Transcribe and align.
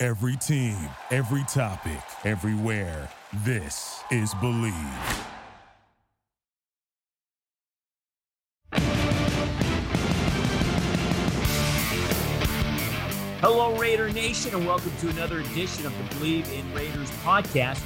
Every 0.00 0.36
team, 0.36 0.76
every 1.10 1.42
topic, 1.48 1.98
everywhere. 2.24 3.10
This 3.44 4.00
is 4.12 4.32
Bleav. 4.34 4.72
Hello, 13.40 13.76
Raider 13.76 14.08
Nation, 14.12 14.54
and 14.54 14.64
welcome 14.64 14.92
to 15.00 15.08
another 15.08 15.40
edition 15.40 15.84
of 15.84 15.92
the 15.98 16.14
Bleav 16.14 16.48
in 16.56 16.72
Raiders 16.72 17.10
podcast 17.24 17.82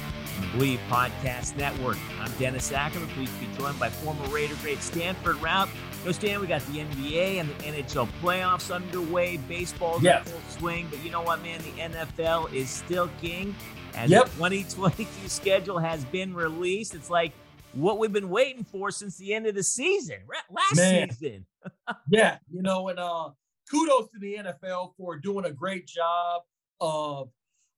Bleav 0.51 0.77
Podcast 0.89 1.55
Network. 1.57 1.97
I'm 2.19 2.31
Dennis 2.33 2.71
Ackerman. 2.71 3.09
Please 3.09 3.31
be 3.39 3.47
joined 3.57 3.79
by 3.79 3.89
former 3.89 4.23
Raider 4.27 4.55
great 4.61 4.83
Stanford 4.83 5.37
Routt. 5.37 5.69
You 6.03 6.09
know, 6.09 6.11
Stan, 6.11 6.41
we 6.41 6.47
got 6.47 6.61
the 6.65 6.79
NBA 6.79 7.39
and 7.39 7.49
the 7.49 7.53
NHL 7.63 8.09
playoffs 8.21 8.75
underway. 8.75 9.37
Baseball's 9.37 10.03
yes. 10.03 10.27
in 10.27 10.33
full 10.33 10.41
swing, 10.59 10.87
but 10.89 11.01
you 11.01 11.09
know 11.09 11.21
what, 11.21 11.41
man? 11.41 11.61
The 11.61 11.95
NFL 11.95 12.51
is 12.51 12.69
still 12.69 13.09
king. 13.21 13.55
And 13.95 14.11
yep. 14.11 14.25
the 14.25 14.31
2022 14.31 15.29
schedule 15.29 15.79
has 15.79 16.03
been 16.03 16.33
released. 16.33 16.93
It's 16.93 17.09
like 17.09 17.31
what 17.71 17.99
we've 17.99 18.11
been 18.11 18.29
waiting 18.29 18.65
for 18.65 18.91
since 18.91 19.15
the 19.15 19.33
end 19.33 19.47
of 19.47 19.55
the 19.55 19.63
season, 19.63 20.17
last 20.51 20.75
man. 20.75 21.09
season. 21.09 21.45
yeah, 22.09 22.37
you 22.51 22.61
know, 22.61 22.89
and 22.89 22.99
uh 22.99 23.29
kudos 23.71 24.09
to 24.11 24.19
the 24.19 24.39
NFL 24.39 24.95
for 24.97 25.17
doing 25.17 25.45
a 25.45 25.53
great 25.53 25.87
job 25.87 26.41
of 26.81 27.29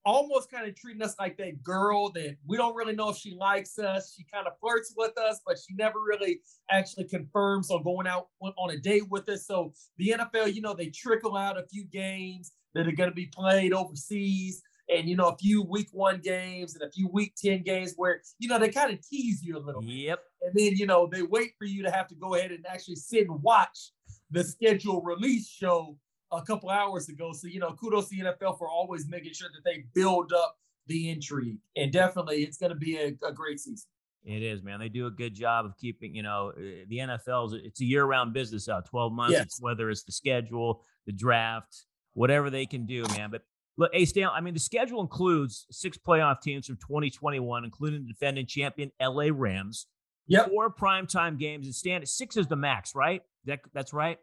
almost 0.06 0.50
kind 0.50 0.66
of 0.66 0.76
treating 0.76 1.02
us 1.02 1.16
like 1.18 1.36
that 1.36 1.62
girl 1.62 2.10
that 2.12 2.36
we 2.46 2.56
don't 2.56 2.76
really 2.76 2.94
know 2.94 3.10
if 3.10 3.16
she 3.16 3.34
likes 3.34 3.76
us. 3.78 4.14
She 4.16 4.24
kind 4.32 4.46
of 4.46 4.52
flirts 4.60 4.94
with 4.96 5.18
us, 5.18 5.40
but 5.44 5.58
she 5.58 5.74
never 5.74 5.98
really 6.00 6.40
actually 6.70 7.04
confirms 7.04 7.70
on 7.70 7.82
going 7.82 8.06
out 8.06 8.28
on 8.40 8.70
a 8.70 8.78
date 8.78 9.10
with 9.10 9.28
us. 9.28 9.46
So 9.46 9.74
the 9.98 10.14
NFL, 10.16 10.54
you 10.54 10.62
know, 10.62 10.74
they 10.74 10.86
trickle 10.86 11.36
out 11.36 11.58
a 11.58 11.66
few 11.66 11.84
games 11.84 12.52
that 12.74 12.86
are 12.86 12.92
going 12.92 13.10
to 13.10 13.14
be 13.14 13.26
played 13.26 13.72
overseas. 13.72 14.62
And 14.88 15.08
you 15.08 15.16
know, 15.16 15.30
a 15.30 15.36
few 15.36 15.64
week 15.64 15.88
one 15.90 16.20
games 16.20 16.76
and 16.76 16.88
a 16.88 16.92
few 16.92 17.08
week 17.08 17.34
10 17.36 17.64
games 17.64 17.94
where, 17.96 18.22
you 18.38 18.48
know, 18.48 18.60
they 18.60 18.68
kind 18.68 18.92
of 18.92 19.00
tease 19.04 19.42
you 19.42 19.58
a 19.58 19.60
little 19.60 19.82
Yep. 19.82 20.20
And 20.42 20.52
then, 20.54 20.76
you 20.76 20.86
know, 20.86 21.08
they 21.10 21.22
wait 21.22 21.54
for 21.58 21.64
you 21.64 21.82
to 21.82 21.90
have 21.90 22.06
to 22.08 22.14
go 22.14 22.36
ahead 22.36 22.52
and 22.52 22.64
actually 22.68 22.94
sit 22.94 23.28
and 23.28 23.42
watch 23.42 23.90
the 24.30 24.44
schedule 24.44 25.02
release 25.02 25.48
show 25.48 25.98
a 26.32 26.42
couple 26.42 26.70
hours 26.70 27.08
ago. 27.08 27.32
So, 27.32 27.46
you 27.46 27.60
know, 27.60 27.72
kudos 27.72 28.08
to 28.08 28.16
the 28.16 28.22
NFL 28.30 28.58
for 28.58 28.68
always 28.68 29.08
making 29.08 29.32
sure 29.32 29.48
that 29.52 29.64
they 29.64 29.84
build 29.94 30.32
up 30.32 30.56
the 30.86 31.10
intrigue. 31.10 31.58
And 31.76 31.92
definitely 31.92 32.42
it's 32.42 32.58
going 32.58 32.70
to 32.70 32.78
be 32.78 32.96
a, 32.96 33.16
a, 33.26 33.32
great 33.32 33.60
season. 33.60 33.88
It 34.24 34.42
is, 34.42 34.62
man. 34.62 34.80
They 34.80 34.88
do 34.88 35.06
a 35.06 35.10
good 35.10 35.34
job 35.34 35.66
of 35.66 35.76
keeping, 35.76 36.14
you 36.14 36.22
know, 36.22 36.52
eh, 36.56 36.84
the 36.88 36.98
NFL's 36.98 37.54
it's 37.54 37.80
a 37.80 37.84
year-round 37.84 38.32
business 38.32 38.68
out 38.68 38.86
12 38.86 39.12
months. 39.12 39.32
Yes. 39.32 39.42
It's 39.42 39.60
whether 39.60 39.90
it's 39.90 40.02
the 40.02 40.12
schedule, 40.12 40.82
the 41.06 41.12
draft, 41.12 41.86
whatever 42.14 42.50
they 42.50 42.66
can 42.66 42.86
do, 42.86 43.04
man. 43.16 43.30
But 43.30 43.42
look, 43.76 43.90
hey, 43.92 44.04
Stan, 44.04 44.28
I 44.34 44.40
mean, 44.40 44.54
the 44.54 44.60
schedule 44.60 45.00
includes 45.00 45.66
six 45.70 45.96
playoff 45.96 46.40
teams 46.40 46.66
from 46.66 46.76
2021, 46.76 47.64
including 47.64 48.02
the 48.02 48.08
defending 48.12 48.46
champion 48.46 48.90
LA 49.00 49.28
Rams. 49.32 49.86
Yep. 50.28 50.48
Four 50.48 50.74
primetime 50.74 51.38
games. 51.38 51.66
And 51.66 51.74
Stan, 51.74 52.04
six 52.04 52.36
is 52.36 52.48
the 52.48 52.56
max, 52.56 52.96
right? 52.96 53.22
That, 53.44 53.60
that's 53.72 53.92
right. 53.92 54.18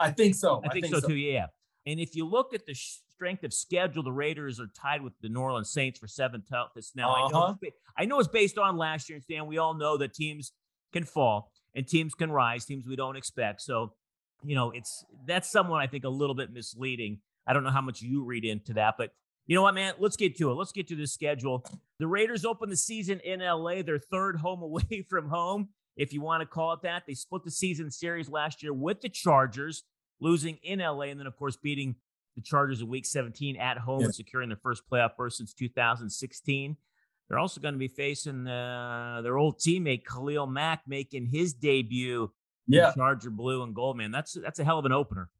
I 0.00 0.10
think 0.10 0.34
so. 0.34 0.58
I 0.58 0.60
think, 0.60 0.70
I 0.70 0.72
think 0.74 0.94
so, 0.94 1.00
so, 1.00 1.08
too. 1.08 1.14
Yeah. 1.14 1.46
And 1.86 2.00
if 2.00 2.16
you 2.16 2.26
look 2.26 2.54
at 2.54 2.66
the 2.66 2.74
strength 2.74 3.44
of 3.44 3.52
schedule, 3.52 4.02
the 4.02 4.12
Raiders 4.12 4.58
are 4.58 4.68
tied 4.80 5.02
with 5.02 5.12
the 5.20 5.28
New 5.28 5.40
Orleans 5.40 5.70
Saints 5.70 5.98
for 5.98 6.06
seventh 6.06 6.48
toughest. 6.48 6.96
Now 6.96 7.12
uh-huh. 7.12 7.26
I 7.26 7.30
know 7.30 7.58
I 7.98 8.04
know 8.06 8.18
it's 8.18 8.28
based 8.28 8.58
on 8.58 8.76
last 8.76 9.08
year, 9.08 9.16
and 9.16 9.22
Stan. 9.22 9.46
We 9.46 9.58
all 9.58 9.74
know 9.74 9.96
that 9.98 10.14
teams 10.14 10.52
can 10.92 11.04
fall 11.04 11.52
and 11.74 11.86
teams 11.86 12.14
can 12.14 12.30
rise, 12.30 12.64
teams 12.64 12.86
we 12.86 12.96
don't 12.96 13.16
expect. 13.16 13.60
So, 13.60 13.92
you 14.42 14.54
know, 14.54 14.70
it's 14.70 15.04
that's 15.26 15.50
someone 15.50 15.80
I 15.80 15.86
think 15.86 16.04
a 16.04 16.08
little 16.08 16.34
bit 16.34 16.52
misleading. 16.52 17.18
I 17.46 17.52
don't 17.52 17.64
know 17.64 17.70
how 17.70 17.82
much 17.82 18.00
you 18.00 18.24
read 18.24 18.44
into 18.44 18.74
that, 18.74 18.94
but 18.96 19.10
you 19.46 19.54
know 19.54 19.62
what, 19.62 19.74
man? 19.74 19.94
Let's 19.98 20.16
get 20.16 20.36
to 20.38 20.50
it. 20.50 20.54
Let's 20.54 20.72
get 20.72 20.88
to 20.88 20.96
the 20.96 21.06
schedule. 21.06 21.64
The 21.98 22.06
Raiders 22.06 22.44
open 22.46 22.70
the 22.70 22.76
season 22.76 23.20
in 23.20 23.40
LA, 23.40 23.82
their 23.82 23.98
third 23.98 24.36
home 24.36 24.62
away 24.62 25.04
from 25.08 25.28
home 25.28 25.68
if 25.96 26.12
you 26.12 26.20
want 26.20 26.40
to 26.42 26.46
call 26.46 26.72
it 26.72 26.82
that. 26.82 27.04
They 27.06 27.14
split 27.14 27.44
the 27.44 27.50
season 27.50 27.90
series 27.90 28.28
last 28.28 28.62
year 28.62 28.72
with 28.72 29.00
the 29.00 29.08
Chargers, 29.08 29.84
losing 30.20 30.58
in 30.62 30.78
LA, 30.80 31.02
and 31.02 31.20
then, 31.20 31.26
of 31.26 31.36
course, 31.36 31.56
beating 31.56 31.96
the 32.36 32.42
Chargers 32.42 32.80
in 32.80 32.88
week 32.88 33.06
17 33.06 33.56
at 33.56 33.78
home 33.78 34.00
yeah. 34.00 34.06
and 34.06 34.14
securing 34.14 34.48
their 34.48 34.58
first 34.62 34.82
playoff 34.90 35.16
berth 35.16 35.34
since 35.34 35.54
2016. 35.54 36.76
They're 37.28 37.38
also 37.38 37.60
going 37.60 37.74
to 37.74 37.78
be 37.78 37.88
facing 37.88 38.46
uh, 38.46 39.20
their 39.22 39.38
old 39.38 39.58
teammate 39.58 40.04
Khalil 40.04 40.46
Mack 40.46 40.82
making 40.86 41.26
his 41.26 41.54
debut 41.54 42.30
yeah. 42.66 42.92
Charger 42.94 43.30
blue 43.30 43.62
and 43.62 43.74
gold, 43.74 43.96
man. 43.96 44.10
That's 44.10 44.34
that's 44.34 44.58
a 44.58 44.64
hell 44.64 44.78
of 44.78 44.84
an 44.84 44.92
opener. 44.92 45.30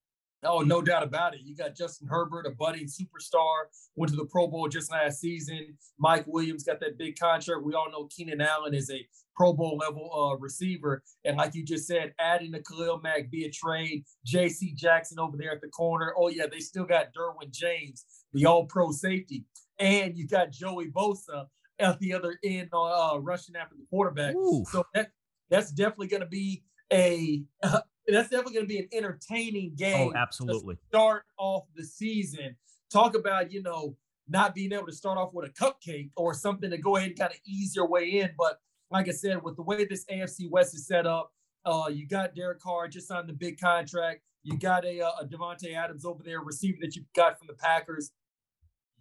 Oh, 0.44 0.60
no 0.60 0.82
doubt 0.82 1.02
about 1.02 1.34
it. 1.34 1.40
You 1.42 1.56
got 1.56 1.74
Justin 1.74 2.08
Herbert, 2.08 2.46
a 2.46 2.50
budding 2.50 2.86
superstar, 2.86 3.64
went 3.96 4.10
to 4.10 4.16
the 4.16 4.26
Pro 4.26 4.46
Bowl 4.46 4.68
just 4.68 4.90
last 4.90 5.20
season. 5.20 5.76
Mike 5.98 6.24
Williams 6.26 6.64
got 6.64 6.80
that 6.80 6.98
big 6.98 7.18
contract. 7.18 7.62
We 7.62 7.74
all 7.74 7.90
know 7.90 8.08
Keenan 8.14 8.40
Allen 8.40 8.74
is 8.74 8.90
a 8.90 9.06
Pro 9.36 9.52
Bowl 9.52 9.76
level 9.76 10.10
uh, 10.12 10.36
receiver. 10.38 11.02
And 11.24 11.36
like 11.36 11.54
you 11.54 11.64
just 11.64 11.86
said, 11.86 12.14
adding 12.18 12.50
the 12.52 12.62
Khalil 12.62 13.00
Mack 13.00 13.30
via 13.30 13.50
trade, 13.50 14.04
J.C. 14.24 14.74
Jackson 14.74 15.18
over 15.18 15.36
there 15.36 15.52
at 15.52 15.60
the 15.60 15.68
corner. 15.68 16.14
Oh, 16.16 16.28
yeah, 16.28 16.46
they 16.50 16.60
still 16.60 16.84
got 16.84 17.08
Derwin 17.14 17.50
James, 17.50 18.04
the 18.32 18.46
all 18.46 18.66
pro 18.66 18.92
safety. 18.92 19.44
And 19.78 20.16
you 20.16 20.26
got 20.26 20.52
Joey 20.52 20.90
Bosa 20.90 21.46
at 21.78 21.98
the 21.98 22.14
other 22.14 22.38
end 22.44 22.68
uh, 22.72 23.18
rushing 23.20 23.56
after 23.56 23.74
the 23.74 23.84
quarterback. 23.90 24.34
Ooh. 24.34 24.64
So 24.70 24.84
that, 24.94 25.10
that's 25.50 25.72
definitely 25.72 26.08
going 26.08 26.22
to 26.22 26.28
be 26.28 26.62
a 26.92 27.42
uh, 27.62 27.80
that's 28.06 28.28
definitely 28.28 28.54
going 28.54 28.66
to 28.66 28.68
be 28.68 28.78
an 28.78 28.88
entertaining 28.92 29.74
game. 29.76 30.12
Oh, 30.14 30.18
absolutely. 30.18 30.76
start 30.88 31.24
off 31.38 31.64
the 31.74 31.84
season. 31.84 32.56
Talk 32.92 33.16
about, 33.16 33.50
you 33.50 33.62
know, 33.62 33.96
not 34.28 34.54
being 34.54 34.72
able 34.72 34.86
to 34.86 34.92
start 34.92 35.18
off 35.18 35.32
with 35.32 35.48
a 35.48 35.52
cupcake 35.52 36.10
or 36.16 36.34
something 36.34 36.70
to 36.70 36.78
go 36.78 36.96
ahead 36.96 37.10
and 37.10 37.18
kind 37.18 37.32
of 37.32 37.38
ease 37.46 37.74
your 37.74 37.88
way 37.88 38.20
in. 38.20 38.30
But 38.36 38.58
like 38.90 39.08
I 39.08 39.12
said, 39.12 39.42
with 39.42 39.56
the 39.56 39.62
way 39.62 39.84
this 39.84 40.04
AFC 40.06 40.50
West 40.50 40.74
is 40.74 40.86
set 40.86 41.06
up, 41.06 41.32
uh, 41.64 41.88
you 41.90 42.06
got 42.06 42.34
Derek 42.34 42.60
Carr 42.60 42.88
just 42.88 43.10
on 43.10 43.26
the 43.26 43.32
big 43.32 43.58
contract. 43.58 44.20
You 44.42 44.58
got 44.58 44.84
a, 44.84 45.00
uh, 45.00 45.10
a 45.22 45.74
Adams 45.74 46.04
over 46.04 46.22
there, 46.22 46.40
receiver 46.40 46.78
that 46.82 46.94
you 46.94 47.02
got 47.16 47.38
from 47.38 47.46
the 47.46 47.54
Packers. 47.54 48.12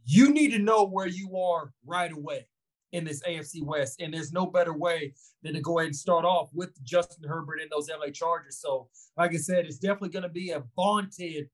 You 0.05 0.31
need 0.31 0.51
to 0.51 0.59
know 0.59 0.85
where 0.85 1.07
you 1.07 1.37
are 1.37 1.73
right 1.85 2.11
away 2.11 2.47
in 2.93 3.03
this 3.03 3.21
AFC 3.23 3.63
West. 3.63 4.01
And 4.01 4.13
there's 4.13 4.31
no 4.31 4.45
better 4.45 4.73
way 4.73 5.13
than 5.41 5.53
to 5.53 5.61
go 5.61 5.79
ahead 5.79 5.87
and 5.87 5.95
start 5.95 6.23
off 6.23 6.49
with 6.53 6.81
Justin 6.83 7.27
Herbert 7.27 7.59
and 7.59 7.69
those 7.69 7.89
LA 7.89 8.11
Chargers. 8.11 8.59
So, 8.59 8.87
like 9.17 9.33
I 9.33 9.37
said, 9.37 9.65
it's 9.65 9.77
definitely 9.77 10.09
going 10.09 10.23
to 10.23 10.29
be 10.29 10.51
a 10.51 10.63
vaunted 10.75 11.49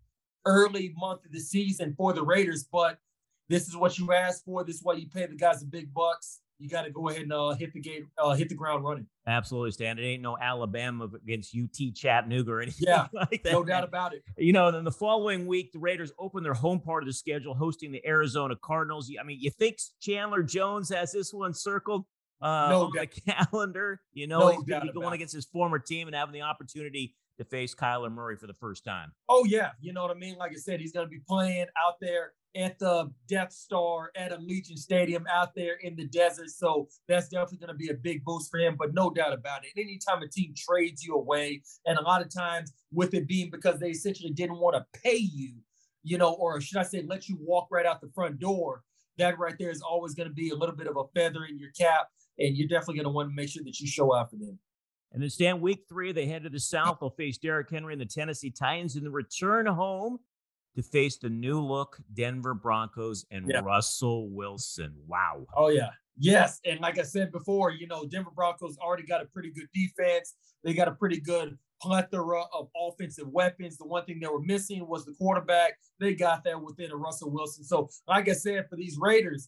early 0.45 0.93
month 0.97 1.25
of 1.25 1.31
the 1.31 1.39
season 1.39 1.95
for 1.97 2.13
the 2.13 2.23
Raiders. 2.23 2.67
But 2.71 2.99
this 3.47 3.67
is 3.67 3.75
what 3.75 3.97
you 3.97 4.13
asked 4.13 4.45
for. 4.45 4.63
This 4.63 4.75
is 4.77 4.83
why 4.83 4.93
you 4.93 5.07
pay 5.07 5.25
the 5.25 5.35
guys 5.35 5.61
the 5.61 5.65
big 5.65 5.93
bucks 5.93 6.41
you 6.59 6.69
got 6.69 6.83
to 6.83 6.91
go 6.91 7.07
ahead 7.07 7.23
and 7.23 7.33
uh, 7.33 7.51
hit 7.51 7.73
the 7.73 7.79
gate, 7.79 8.03
uh, 8.17 8.33
hit 8.33 8.49
the 8.49 8.55
ground 8.55 8.83
running. 8.83 9.07
Absolutely, 9.25 9.71
Stan. 9.71 9.97
It 9.97 10.03
ain't 10.03 10.21
no 10.21 10.37
Alabama 10.37 11.07
against 11.15 11.55
UT 11.55 11.95
Chattanooga 11.95 12.51
or 12.51 12.61
anything 12.61 12.87
yeah, 12.87 13.07
like 13.13 13.43
that. 13.43 13.53
No 13.53 13.63
doubt 13.63 13.85
about 13.85 14.13
it. 14.13 14.23
You 14.37 14.51
know, 14.51 14.69
then 14.71 14.83
the 14.83 14.91
following 14.91 15.47
week, 15.47 15.71
the 15.71 15.79
Raiders 15.79 16.11
open 16.19 16.43
their 16.43 16.53
home 16.53 16.81
part 16.81 17.03
of 17.03 17.07
the 17.07 17.13
schedule, 17.13 17.53
hosting 17.55 17.91
the 17.91 18.05
Arizona 18.05 18.55
Cardinals. 18.61 19.09
I 19.19 19.23
mean, 19.23 19.37
you 19.39 19.51
think 19.51 19.77
Chandler 20.01 20.43
Jones 20.43 20.89
has 20.89 21.13
this 21.13 21.33
one 21.33 21.53
circled 21.53 22.05
uh, 22.41 22.67
no 22.69 22.85
on 22.85 22.93
doubt. 22.93 23.07
the 23.13 23.31
calendar? 23.31 24.01
You 24.13 24.27
know, 24.27 24.39
No 24.39 24.49
he's 24.49 24.63
going 24.63 24.81
to 24.81 24.87
be 24.87 24.93
going 24.93 25.13
against 25.13 25.33
his 25.33 25.45
former 25.45 25.79
team 25.79 26.07
and 26.07 26.15
having 26.15 26.33
the 26.33 26.41
opportunity 26.41 27.15
to 27.37 27.45
face 27.45 27.73
Kyler 27.73 28.11
Murray 28.11 28.35
for 28.35 28.47
the 28.47 28.53
first 28.53 28.83
time. 28.83 29.13
Oh 29.29 29.45
yeah, 29.45 29.69
you 29.79 29.93
know 29.93 30.01
what 30.01 30.11
I 30.11 30.19
mean. 30.19 30.35
Like 30.37 30.51
I 30.51 30.55
said, 30.55 30.81
he's 30.81 30.91
going 30.91 31.05
to 31.05 31.09
be 31.09 31.21
playing 31.25 31.67
out 31.85 31.95
there 32.01 32.33
at 32.55 32.79
the 32.79 33.11
Death 33.27 33.51
Star 33.51 34.11
at 34.15 34.31
Allegiant 34.31 34.77
Stadium 34.77 35.25
out 35.31 35.53
there 35.55 35.75
in 35.81 35.95
the 35.95 36.05
desert. 36.05 36.49
So 36.49 36.87
that's 37.07 37.29
definitely 37.29 37.59
going 37.59 37.73
to 37.73 37.77
be 37.77 37.89
a 37.89 37.93
big 37.93 38.23
boost 38.23 38.49
for 38.49 38.59
him. 38.59 38.75
But 38.77 38.93
no 38.93 39.09
doubt 39.09 39.33
about 39.33 39.61
it. 39.65 39.79
Anytime 39.79 40.21
a 40.21 40.27
team 40.27 40.53
trades 40.57 41.03
you 41.03 41.15
away, 41.15 41.61
and 41.85 41.97
a 41.97 42.01
lot 42.01 42.21
of 42.21 42.33
times 42.33 42.73
with 42.91 43.13
it 43.13 43.27
being 43.27 43.49
because 43.51 43.79
they 43.79 43.89
essentially 43.89 44.31
didn't 44.31 44.57
want 44.57 44.75
to 44.75 44.99
pay 45.01 45.17
you, 45.17 45.53
you 46.03 46.17
know, 46.17 46.33
or 46.33 46.59
should 46.61 46.77
I 46.77 46.83
say, 46.83 47.03
let 47.07 47.29
you 47.29 47.37
walk 47.39 47.67
right 47.71 47.85
out 47.85 48.01
the 48.01 48.09
front 48.13 48.39
door. 48.39 48.83
That 49.17 49.37
right 49.37 49.55
there 49.59 49.69
is 49.69 49.81
always 49.81 50.13
going 50.13 50.29
to 50.29 50.33
be 50.33 50.49
a 50.49 50.55
little 50.55 50.75
bit 50.75 50.87
of 50.87 50.95
a 50.95 51.03
feather 51.13 51.43
in 51.43 51.59
your 51.59 51.71
cap, 51.77 52.07
and 52.37 52.55
you're 52.55 52.69
definitely 52.69 52.95
going 52.95 53.05
to 53.05 53.11
want 53.11 53.29
to 53.29 53.35
make 53.35 53.49
sure 53.49 53.63
that 53.65 53.79
you 53.79 53.85
show 53.85 54.15
out 54.15 54.29
for 54.29 54.37
them. 54.37 54.57
And 55.11 55.21
then 55.21 55.29
stand 55.29 55.59
week 55.59 55.85
three, 55.89 56.11
they 56.11 56.27
head 56.27 56.43
to 56.43 56.49
the 56.49 56.59
South. 56.59 56.99
They'll 56.99 57.09
face 57.09 57.37
Derrick 57.37 57.69
Henry 57.69 57.93
and 57.93 58.01
the 58.01 58.05
Tennessee 58.05 58.51
Titans 58.51 58.95
in 58.95 59.03
the 59.03 59.09
return 59.09 59.65
home 59.65 60.19
to 60.75 60.83
face 60.83 61.17
the 61.17 61.29
new 61.29 61.59
look 61.59 61.97
Denver 62.13 62.53
Broncos 62.53 63.25
and 63.31 63.47
Yeah. 63.49 63.59
Russell 63.59 64.29
Wilson. 64.29 64.95
Wow. 65.07 65.45
Oh 65.55 65.69
yeah. 65.69 65.89
Yes. 66.17 66.59
And 66.65 66.79
like 66.81 66.99
I 66.99 67.03
said 67.03 67.31
before, 67.31 67.71
you 67.71 67.87
know, 67.87 68.05
Denver 68.05 68.31
Broncos 68.35 68.77
already 68.77 69.03
got 69.03 69.21
a 69.21 69.25
pretty 69.25 69.51
good 69.51 69.67
defense. 69.73 70.35
They 70.63 70.73
got 70.73 70.87
a 70.89 70.91
pretty 70.91 71.19
good 71.21 71.57
plethora 71.81 72.43
of 72.53 72.69
offensive 72.75 73.29
weapons. 73.29 73.77
The 73.77 73.87
one 73.87 74.03
thing 74.05 74.19
they 74.19 74.27
were 74.27 74.41
missing 74.41 74.85
was 74.85 75.05
the 75.05 75.13
quarterback. 75.13 75.77
They 75.99 76.13
got 76.13 76.43
that 76.43 76.61
within 76.61 76.91
a 76.91 76.95
Russell 76.95 77.31
Wilson. 77.31 77.63
So, 77.63 77.89
like 78.07 78.27
I 78.27 78.33
said, 78.33 78.67
for 78.69 78.75
these 78.75 78.97
Raiders, 78.99 79.47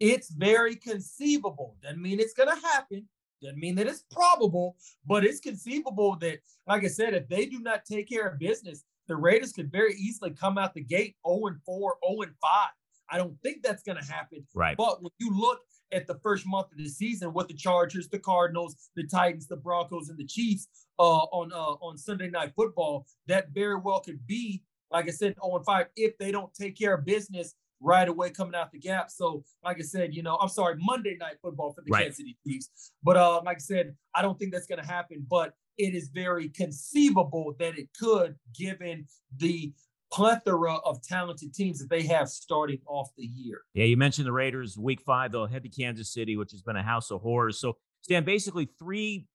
it's 0.00 0.30
very 0.30 0.74
conceivable. 0.74 1.76
Doesn't 1.80 2.02
mean 2.02 2.18
it's 2.18 2.34
gonna 2.34 2.60
happen. 2.60 3.08
Doesn't 3.40 3.58
mean 3.58 3.76
that 3.76 3.86
it's 3.86 4.04
probable, 4.10 4.76
but 5.06 5.24
it's 5.24 5.38
conceivable 5.38 6.16
that, 6.20 6.40
like 6.66 6.82
I 6.82 6.88
said, 6.88 7.14
if 7.14 7.28
they 7.28 7.46
do 7.46 7.60
not 7.60 7.84
take 7.84 8.08
care 8.08 8.26
of 8.26 8.38
business, 8.38 8.84
the 9.08 9.16
Raiders 9.16 9.52
could 9.52 9.70
very 9.70 9.94
easily 9.94 10.30
come 10.30 10.58
out 10.58 10.74
the 10.74 10.82
gate 10.82 11.16
0 11.26 11.46
and 11.46 11.56
4, 11.64 11.96
0 12.08 12.22
and 12.22 12.32
5. 12.40 12.68
I 13.10 13.18
don't 13.18 13.36
think 13.42 13.62
that's 13.62 13.82
going 13.82 13.98
to 13.98 14.12
happen. 14.12 14.46
Right. 14.54 14.76
But 14.76 15.02
when 15.02 15.10
you 15.18 15.30
look 15.38 15.60
at 15.92 16.06
the 16.06 16.18
first 16.22 16.46
month 16.46 16.72
of 16.72 16.78
the 16.78 16.88
season 16.88 17.32
with 17.32 17.48
the 17.48 17.54
Chargers, 17.54 18.08
the 18.08 18.18
Cardinals, 18.18 18.76
the 18.96 19.06
Titans, 19.06 19.46
the 19.46 19.56
Broncos, 19.56 20.08
and 20.08 20.18
the 20.18 20.26
Chiefs 20.26 20.68
uh, 20.98 21.02
on 21.02 21.52
uh, 21.52 21.76
on 21.84 21.98
Sunday 21.98 22.30
Night 22.30 22.52
Football, 22.56 23.06
that 23.26 23.50
very 23.50 23.76
well 23.76 24.00
could 24.00 24.26
be, 24.26 24.62
like 24.90 25.06
I 25.06 25.12
said, 25.12 25.34
0 25.42 25.56
and 25.56 25.64
5 25.64 25.86
if 25.96 26.16
they 26.18 26.32
don't 26.32 26.52
take 26.54 26.78
care 26.78 26.94
of 26.94 27.04
business 27.04 27.54
right 27.84 28.08
away 28.08 28.30
coming 28.30 28.54
out 28.54 28.72
the 28.72 28.78
gap. 28.78 29.10
So, 29.10 29.44
like 29.62 29.78
I 29.78 29.82
said, 29.82 30.14
you 30.14 30.22
know, 30.22 30.36
I'm 30.36 30.48
sorry, 30.48 30.76
Monday 30.78 31.16
Night 31.20 31.36
Football 31.42 31.72
for 31.72 31.82
the 31.82 31.90
Right. 31.90 32.02
Kansas 32.04 32.16
City 32.18 32.36
Chiefs. 32.46 32.92
But 33.02 33.16
uh, 33.16 33.42
like 33.44 33.58
I 33.58 33.60
said, 33.60 33.94
I 34.14 34.22
don't 34.22 34.38
think 34.38 34.52
that's 34.52 34.66
going 34.66 34.80
to 34.80 34.86
happen. 34.86 35.24
But 35.28 35.54
it 35.76 35.94
is 35.94 36.08
very 36.08 36.48
conceivable 36.48 37.54
that 37.58 37.78
it 37.78 37.88
could, 37.98 38.36
given 38.58 39.06
the 39.36 39.72
plethora 40.12 40.76
of 40.84 41.02
talented 41.02 41.52
teams 41.52 41.80
that 41.80 41.90
they 41.90 42.02
have 42.02 42.28
starting 42.28 42.78
off 42.86 43.10
the 43.16 43.24
year. 43.26 43.62
Yeah, 43.74 43.84
you 43.84 43.96
mentioned 43.96 44.26
the 44.26 44.32
Raiders 44.32 44.78
week 44.78 45.00
five, 45.00 45.32
they'll 45.32 45.46
head 45.46 45.64
to 45.64 45.68
Kansas 45.68 46.12
City, 46.12 46.36
which 46.36 46.52
has 46.52 46.62
been 46.62 46.76
a 46.76 46.82
house 46.82 47.10
of 47.10 47.20
horrors. 47.20 47.58
So, 47.58 47.76
Stan, 48.02 48.24
basically 48.24 48.68
three 48.78 49.26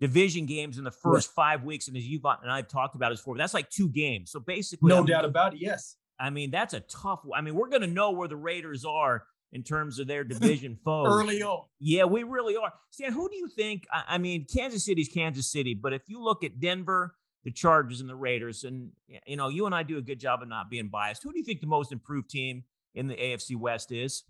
division 0.00 0.46
games 0.46 0.78
in 0.78 0.84
the 0.84 0.90
first 0.90 1.30
five 1.32 1.62
weeks. 1.62 1.88
And 1.88 1.96
as 1.96 2.06
you've 2.06 2.24
and 2.24 2.50
I've 2.50 2.68
talked 2.68 2.94
about 2.94 3.12
it 3.12 3.18
before, 3.18 3.36
that's 3.36 3.54
like 3.54 3.70
two 3.70 3.88
games. 3.88 4.30
So 4.30 4.40
basically, 4.40 4.92
I 4.92 4.96
No 4.96 5.02
mean, 5.02 5.10
doubt 5.10 5.24
about 5.24 5.54
it. 5.54 5.60
Yes. 5.60 5.96
I 6.18 6.30
mean, 6.30 6.50
that's 6.50 6.74
a 6.74 6.80
tough. 6.80 7.20
I 7.34 7.40
mean, 7.40 7.54
we're 7.54 7.68
going 7.68 7.82
to 7.82 7.86
know 7.86 8.12
where 8.12 8.28
the 8.28 8.36
Raiders 8.36 8.84
are 8.84 9.24
in 9.52 9.62
terms 9.62 9.98
of 9.98 10.06
their 10.06 10.24
division 10.24 10.78
foes. 10.84 11.08
Early 11.08 11.42
on. 11.42 11.64
Yeah, 11.80 12.04
we 12.04 12.22
really 12.22 12.56
are. 12.56 12.72
Stan, 12.90 13.12
who 13.12 13.28
do 13.28 13.36
you 13.36 13.48
think? 13.48 13.86
I, 13.92 14.04
I 14.08 14.18
mean, 14.18 14.46
Kansas 14.52 14.84
City's 14.84 15.08
Kansas 15.08 15.50
City, 15.50 15.74
but 15.74 15.92
if 15.92 16.02
you 16.06 16.22
look 16.22 16.44
at 16.44 16.60
Denver, 16.60 17.14
the 17.44 17.50
Chargers, 17.50 18.00
and 18.00 18.08
the 18.08 18.16
Raiders, 18.16 18.64
and 18.64 18.90
you 19.26 19.36
know, 19.36 19.48
you 19.48 19.66
and 19.66 19.74
I 19.74 19.82
do 19.82 19.98
a 19.98 20.02
good 20.02 20.20
job 20.20 20.42
of 20.42 20.48
not 20.48 20.70
being 20.70 20.88
biased. 20.88 21.22
Who 21.22 21.32
do 21.32 21.38
you 21.38 21.44
think 21.44 21.60
the 21.60 21.66
most 21.66 21.92
improved 21.92 22.30
team 22.30 22.64
in 22.94 23.06
the 23.06 23.14
AFC 23.14 23.56
West 23.56 23.92
is? 23.92 24.24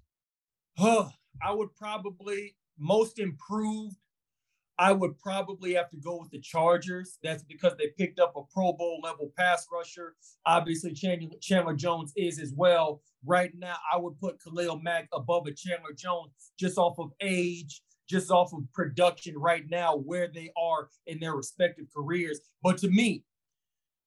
Huh, 0.77 1.09
I 1.43 1.53
would 1.53 1.75
probably 1.77 2.57
most 2.79 3.19
improved. 3.19 3.97
I 4.79 4.93
would 4.93 5.19
probably 5.19 5.75
have 5.75 5.91
to 5.91 5.97
go 5.97 6.19
with 6.21 6.31
the 6.31 6.41
Chargers. 6.41 7.19
That's 7.23 7.45
because 7.45 7.75
they 7.79 7.89
picked 7.97 8.19
up 8.19 8.35
a 8.37 8.43
Pro 8.53 8.73
Bowl 8.73 9.01
level 9.03 9.33
pass 9.37 9.67
rusher. 9.73 10.17
Obviously, 10.47 10.93
Chandler, 10.93 11.37
Chandler 11.41 11.75
Jones 11.75 12.13
is 12.17 12.41
as 12.41 12.53
well. 12.57 13.01
Right 13.25 13.53
now, 13.57 13.77
I 13.93 13.97
would 13.99 14.19
put 14.19 14.43
Khalil 14.43 14.81
Mack 14.81 15.09
above 15.13 15.47
a 15.47 15.53
Chandler 15.53 15.93
Jones 15.97 16.33
just 16.59 16.77
off 16.77 16.99
of 16.99 17.13
age, 17.21 17.83
just 18.09 18.31
off 18.31 18.53
of 18.53 18.61
production 18.73 19.39
right 19.39 19.65
now, 19.71 19.97
where 19.97 20.29
they 20.29 20.51
are 20.57 20.89
in 21.07 21.21
their 21.21 21.35
respective 21.35 21.87
careers. 21.95 22.41
But 22.63 22.79
to 22.79 22.89
me, 22.89 23.23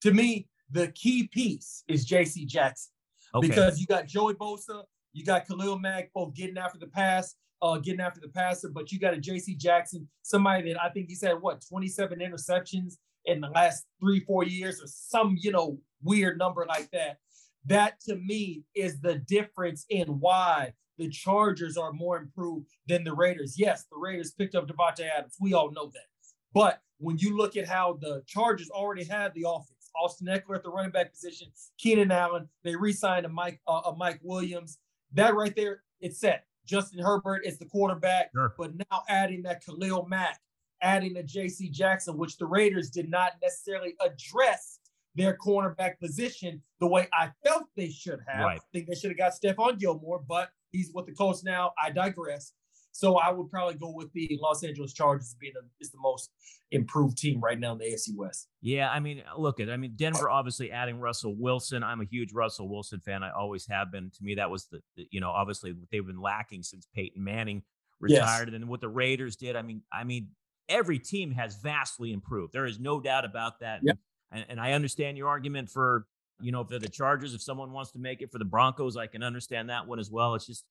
to 0.01 0.13
me, 0.13 0.47
the 0.69 0.89
key 0.89 1.27
piece 1.27 1.83
is 1.87 2.05
J.C. 2.05 2.45
Jackson 2.45 2.91
Okay. 3.33 3.47
because 3.47 3.79
you 3.79 3.85
got 3.87 4.07
Joey 4.07 4.33
Bosa, 4.33 4.83
you 5.13 5.25
got 5.25 5.47
Khalil 5.47 5.79
Mack 5.79 6.11
both 6.13 6.33
getting 6.33 6.57
after 6.57 6.77
the 6.77 6.87
pass, 6.87 7.35
uh, 7.61 7.77
getting 7.77 8.01
after 8.01 8.19
the 8.19 8.29
passer, 8.29 8.69
but 8.69 8.91
you 8.91 8.99
got 8.99 9.13
a 9.13 9.19
J.C. 9.19 9.55
Jackson, 9.55 10.07
somebody 10.21 10.71
that 10.71 10.81
I 10.81 10.89
think 10.89 11.07
he's 11.09 11.23
had 11.23 11.41
what 11.41 11.63
27 11.67 12.19
interceptions 12.19 12.95
in 13.25 13.41
the 13.41 13.49
last 13.49 13.85
three, 13.99 14.19
four 14.21 14.43
years, 14.43 14.81
or 14.81 14.87
some 14.87 15.37
you 15.39 15.51
know 15.51 15.79
weird 16.03 16.37
number 16.37 16.65
like 16.67 16.89
that. 16.91 17.17
That 17.65 17.99
to 18.01 18.15
me 18.15 18.63
is 18.75 19.01
the 19.01 19.15
difference 19.15 19.85
in 19.89 20.19
why 20.19 20.73
the 20.97 21.09
Chargers 21.09 21.77
are 21.77 21.93
more 21.93 22.17
improved 22.17 22.69
than 22.87 23.03
the 23.03 23.13
Raiders. 23.13 23.55
Yes, 23.57 23.85
the 23.91 23.97
Raiders 23.97 24.31
picked 24.31 24.55
up 24.55 24.67
Davante 24.67 25.07
Adams. 25.15 25.35
We 25.39 25.53
all 25.53 25.71
know 25.71 25.87
that. 25.87 26.05
But 26.53 26.81
when 26.97 27.17
you 27.17 27.37
look 27.37 27.55
at 27.55 27.67
how 27.67 27.99
the 28.01 28.23
Chargers 28.25 28.69
already 28.69 29.03
have 29.05 29.33
the 29.33 29.45
offense, 29.47 29.91
Austin 30.01 30.27
Ekeler 30.27 30.55
at 30.55 30.63
the 30.63 30.69
running 30.69 30.91
back 30.91 31.11
position, 31.11 31.47
Keenan 31.77 32.11
Allen, 32.11 32.47
they 32.63 32.75
re-signed 32.75 33.25
a 33.25 33.29
Mike 33.29 33.61
uh, 33.67 33.81
a 33.85 33.95
Mike 33.95 34.19
Williams. 34.23 34.79
That 35.13 35.35
right 35.35 35.55
there, 35.55 35.83
it's 36.01 36.19
set. 36.19 36.46
Justin 36.67 36.99
Herbert 36.99 37.41
is 37.45 37.57
the 37.57 37.65
quarterback, 37.65 38.29
Sure. 38.35 38.53
but 38.57 38.71
now 38.75 39.03
adding 39.09 39.41
that 39.43 39.63
Khalil 39.65 40.05
Mack, 40.07 40.39
adding 40.81 41.17
a 41.17 41.23
J.C. 41.23 41.69
Jackson, 41.69 42.17
which 42.17 42.37
the 42.37 42.45
Raiders 42.45 42.89
did 42.91 43.09
not 43.09 43.33
necessarily 43.41 43.95
address 44.05 44.79
their 45.15 45.35
cornerback 45.35 45.97
position 45.99 46.61
the 46.79 46.85
way 46.87 47.07
I 47.13 47.31
felt 47.43 47.63
they 47.75 47.89
should 47.89 48.19
have. 48.27 48.45
Right. 48.45 48.59
I 48.59 48.63
think 48.71 48.87
they 48.87 48.93
should 48.95 49.09
have 49.09 49.17
got 49.17 49.33
Stephon 49.33 49.79
Gilmore, 49.79 50.21
but 50.27 50.49
he's 50.71 50.91
with 50.93 51.07
the 51.07 51.13
Colts 51.13 51.43
now. 51.43 51.71
I 51.81 51.89
digress. 51.89 52.53
So 52.97 53.17
I 53.19 53.31
would 53.31 53.51
probably 53.51 53.75
go 53.75 53.91
with 53.91 54.11
the 54.13 54.39
Los 54.41 54.63
Angeles 54.63 54.91
Chargers 54.91 55.35
being 55.39 55.53
a, 55.55 55.63
is 55.79 55.91
the 55.91 55.99
most 56.01 56.31
improved 56.71 57.15
team 57.15 57.39
right 57.39 57.59
now 57.59 57.73
in 57.73 57.77
the 57.77 57.85
AFC 57.85 58.15
West. 58.15 58.47
Yeah, 58.59 58.89
I 58.89 58.99
mean, 58.99 59.21
look 59.37 59.59
at, 59.59 59.69
I 59.69 59.77
mean, 59.77 59.93
Denver 59.95 60.31
obviously 60.31 60.71
adding 60.71 60.99
Russell 60.99 61.35
Wilson. 61.37 61.83
I'm 61.83 62.01
a 62.01 62.05
huge 62.05 62.33
Russell 62.33 62.67
Wilson 62.67 62.99
fan. 62.99 63.21
I 63.21 63.29
always 63.29 63.67
have 63.67 63.91
been. 63.91 64.09
To 64.09 64.23
me, 64.23 64.33
that 64.35 64.49
was 64.49 64.65
the, 64.65 64.81
the- 64.95 65.07
you 65.11 65.21
know, 65.21 65.29
obviously 65.29 65.75
they've 65.91 66.07
been 66.07 66.19
lacking 66.19 66.63
since 66.63 66.87
Peyton 66.95 67.23
Manning 67.23 67.61
Yes. 68.07 68.19
retired, 68.19 68.47
and 68.49 68.53
then 68.63 68.67
what 68.67 68.81
the 68.81 68.89
Raiders 68.89 69.35
did. 69.35 69.55
I 69.55 69.61
mean, 69.61 69.83
I 69.93 70.03
mean, 70.03 70.29
every 70.67 70.97
team 70.97 71.29
has 71.31 71.55
vastly 71.61 72.11
improved. 72.13 72.51
There 72.51 72.65
is 72.65 72.79
no 72.79 72.99
doubt 72.99 73.25
about 73.25 73.59
that. 73.59 73.81
Yep. 73.83 73.97
And, 74.31 74.45
and 74.49 74.59
I 74.59 74.73
understand 74.73 75.17
your 75.17 75.27
argument 75.29 75.69
for, 75.69 76.07
you 76.41 76.51
know, 76.51 76.63
for 76.63 76.79
the 76.79 76.89
Chargers, 76.89 77.35
if 77.35 77.43
someone 77.43 77.71
wants 77.73 77.91
to 77.91 77.99
make 77.99 78.23
it 78.23 78.31
for 78.31 78.39
the 78.39 78.45
Broncos, 78.45 78.97
I 78.97 79.05
can 79.05 79.21
understand 79.21 79.69
that 79.69 79.87
one 79.87 79.99
as 79.99 80.09
well. 80.11 80.33
It's 80.33 80.47
just, 80.47 80.65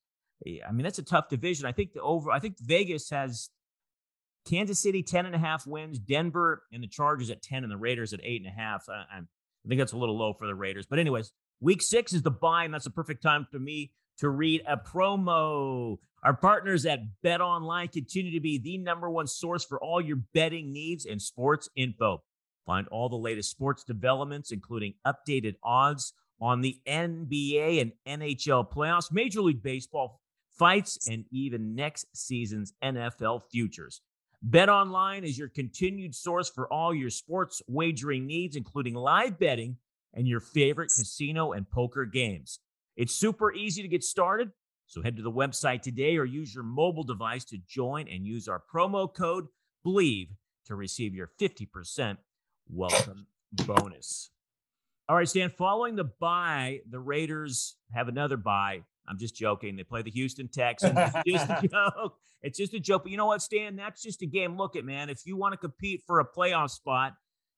Eh, 0.45 0.59
I 0.67 0.73
mean, 0.73 0.85
that's 0.85 0.99
a 0.99 1.05
tough 1.05 1.29
division. 1.29 1.67
I 1.67 1.73
think 1.73 1.93
the 1.93 2.03
over, 2.03 2.31
I 2.31 2.41
think 2.41 2.57
Vegas 2.61 3.11
has 3.11 3.51
Kansas 4.47 4.81
City 4.81 5.03
10 5.03 5.27
and 5.27 5.35
a 5.35 5.39
half 5.39 5.67
wins, 5.67 5.99
Denver 5.99 6.65
and 6.73 6.83
the 6.83 6.89
Chargers 6.89 7.31
at 7.31 7.43
10 7.43 7.63
and 7.63 7.73
the 7.73 7.77
Raiders 7.77 8.13
at 8.13 8.21
eight 8.23 8.43
and 8.43 8.51
a 8.51 8.55
half. 8.55 8.85
I, 8.89 9.19
I 9.19 9.69
think 9.69 9.79
that's 9.79 9.93
a 9.93 9.99
little 9.99 10.19
low 10.19 10.33
for 10.33 10.47
the 10.47 10.55
Raiders. 10.55 10.87
But 10.87 10.99
anyways, 10.99 11.33
week 11.61 11.83
six 11.83 12.13
is 12.13 12.23
the 12.23 12.31
bye, 12.31 12.65
and 12.65 12.75
that's 12.75 12.87
a 12.87 12.91
perfect 12.91 13.23
time 13.23 13.47
for 13.51 13.59
me 13.59 13.93
to 14.19 14.29
read 14.29 14.63
a 14.67 14.77
promo. 14.77 15.99
Our 16.23 16.35
partners 16.35 16.87
at 16.87 17.01
BetOnline 17.25 17.93
continue 17.93 18.33
to 18.33 18.41
be 18.41 18.59
the 18.59 18.79
number 18.79 19.11
one 19.11 19.27
source 19.27 19.65
for 19.65 19.81
all 19.83 20.01
your 20.01 20.19
betting 20.35 20.73
needs 20.73 21.07
and 21.07 21.21
sports 21.21 21.69
info. 21.77 22.23
Find 22.65 22.89
all 22.89 23.09
the 23.09 23.17
latest 23.17 23.51
sports 23.51 23.85
developments, 23.85 24.51
including 24.51 24.95
updated 25.07 25.55
odds 25.63 26.13
on 26.41 26.61
the 26.61 26.81
NBA 26.87 27.81
and 27.81 27.93
NHL 28.21 28.71
playoffs, 28.71 29.13
Major 29.13 29.41
League 29.41 29.63
Baseball 29.63 30.21
fights, 30.59 31.09
and 31.09 31.25
even 31.31 31.75
next 31.75 32.07
season's 32.15 32.73
NFL 32.83 33.43
futures. 33.51 34.01
BetOnline 34.49 35.25
is 35.25 35.39
your 35.39 35.49
continued 35.49 36.15
source 36.15 36.51
for 36.51 36.71
all 36.73 36.95
your 36.95 37.11
sports 37.11 37.63
wagering 37.67 38.27
needs, 38.27 38.57
including 38.57 38.95
live 38.95 39.39
betting 39.39 39.77
and 40.15 40.29
your 40.29 40.41
favorite 40.41 40.93
casino 40.97 41.53
and 41.53 41.69
poker 41.69 42.05
games. 42.05 42.61
It's 42.97 43.15
super 43.15 43.53
easy 43.53 43.83
to 43.83 43.89
get 43.89 44.05
started, 44.05 44.51
so 44.87 45.03
head 45.03 45.17
to 45.17 45.23
the 45.23 45.33
website 45.33 45.83
today 45.83 46.17
or 46.17 46.25
use 46.25 46.55
your 46.55 46.65
mobile 46.65 47.05
device 47.05 47.45
to 47.47 47.59
join 47.69 48.09
and 48.09 48.27
use 48.27 48.49
our 48.49 48.63
promo 48.73 49.13
code 49.13 49.47
BLEAV 49.85 50.29
to 50.67 50.75
receive 50.75 51.15
your 51.15 51.31
50% 51.41 52.19
welcome 52.69 53.27
bonus. 53.53 54.31
All 55.09 55.17
right, 55.17 55.29
Stan, 55.29 55.51
following 55.51 55.97
the 55.97 56.05
bye, 56.05 56.81
the 56.89 56.99
Raiders 56.99 57.77
have 57.93 58.09
another 58.09 58.37
bye. 58.37 58.83
I'm 59.09 59.19
just 59.19 59.35
joking. 59.37 59.77
They 59.77 59.85
play 59.85 60.03
the 60.03 60.11
Houston 60.11 60.49
Texans. 60.49 60.95
It's 60.97 61.45
just 61.47 61.51
a 61.51 61.69
joke. 61.73 62.17
It's 62.43 62.59
just 62.59 62.75
a 62.75 62.81
joke. 62.81 63.03
But 63.05 63.13
you 63.13 63.17
know 63.19 63.27
what, 63.27 63.43
Stan? 63.43 63.77
That's 63.77 64.03
just 64.03 64.23
a 64.23 64.27
game. 64.27 64.57
Look 64.57 64.77
at 64.77 64.85
man. 64.85 65.11
If 65.11 65.27
you 65.27 65.37
want 65.37 65.53
to 65.53 65.59
compete 65.59 66.03
for 66.07 66.21
a 66.21 66.25
playoff 66.27 66.71
spot, 66.71 67.15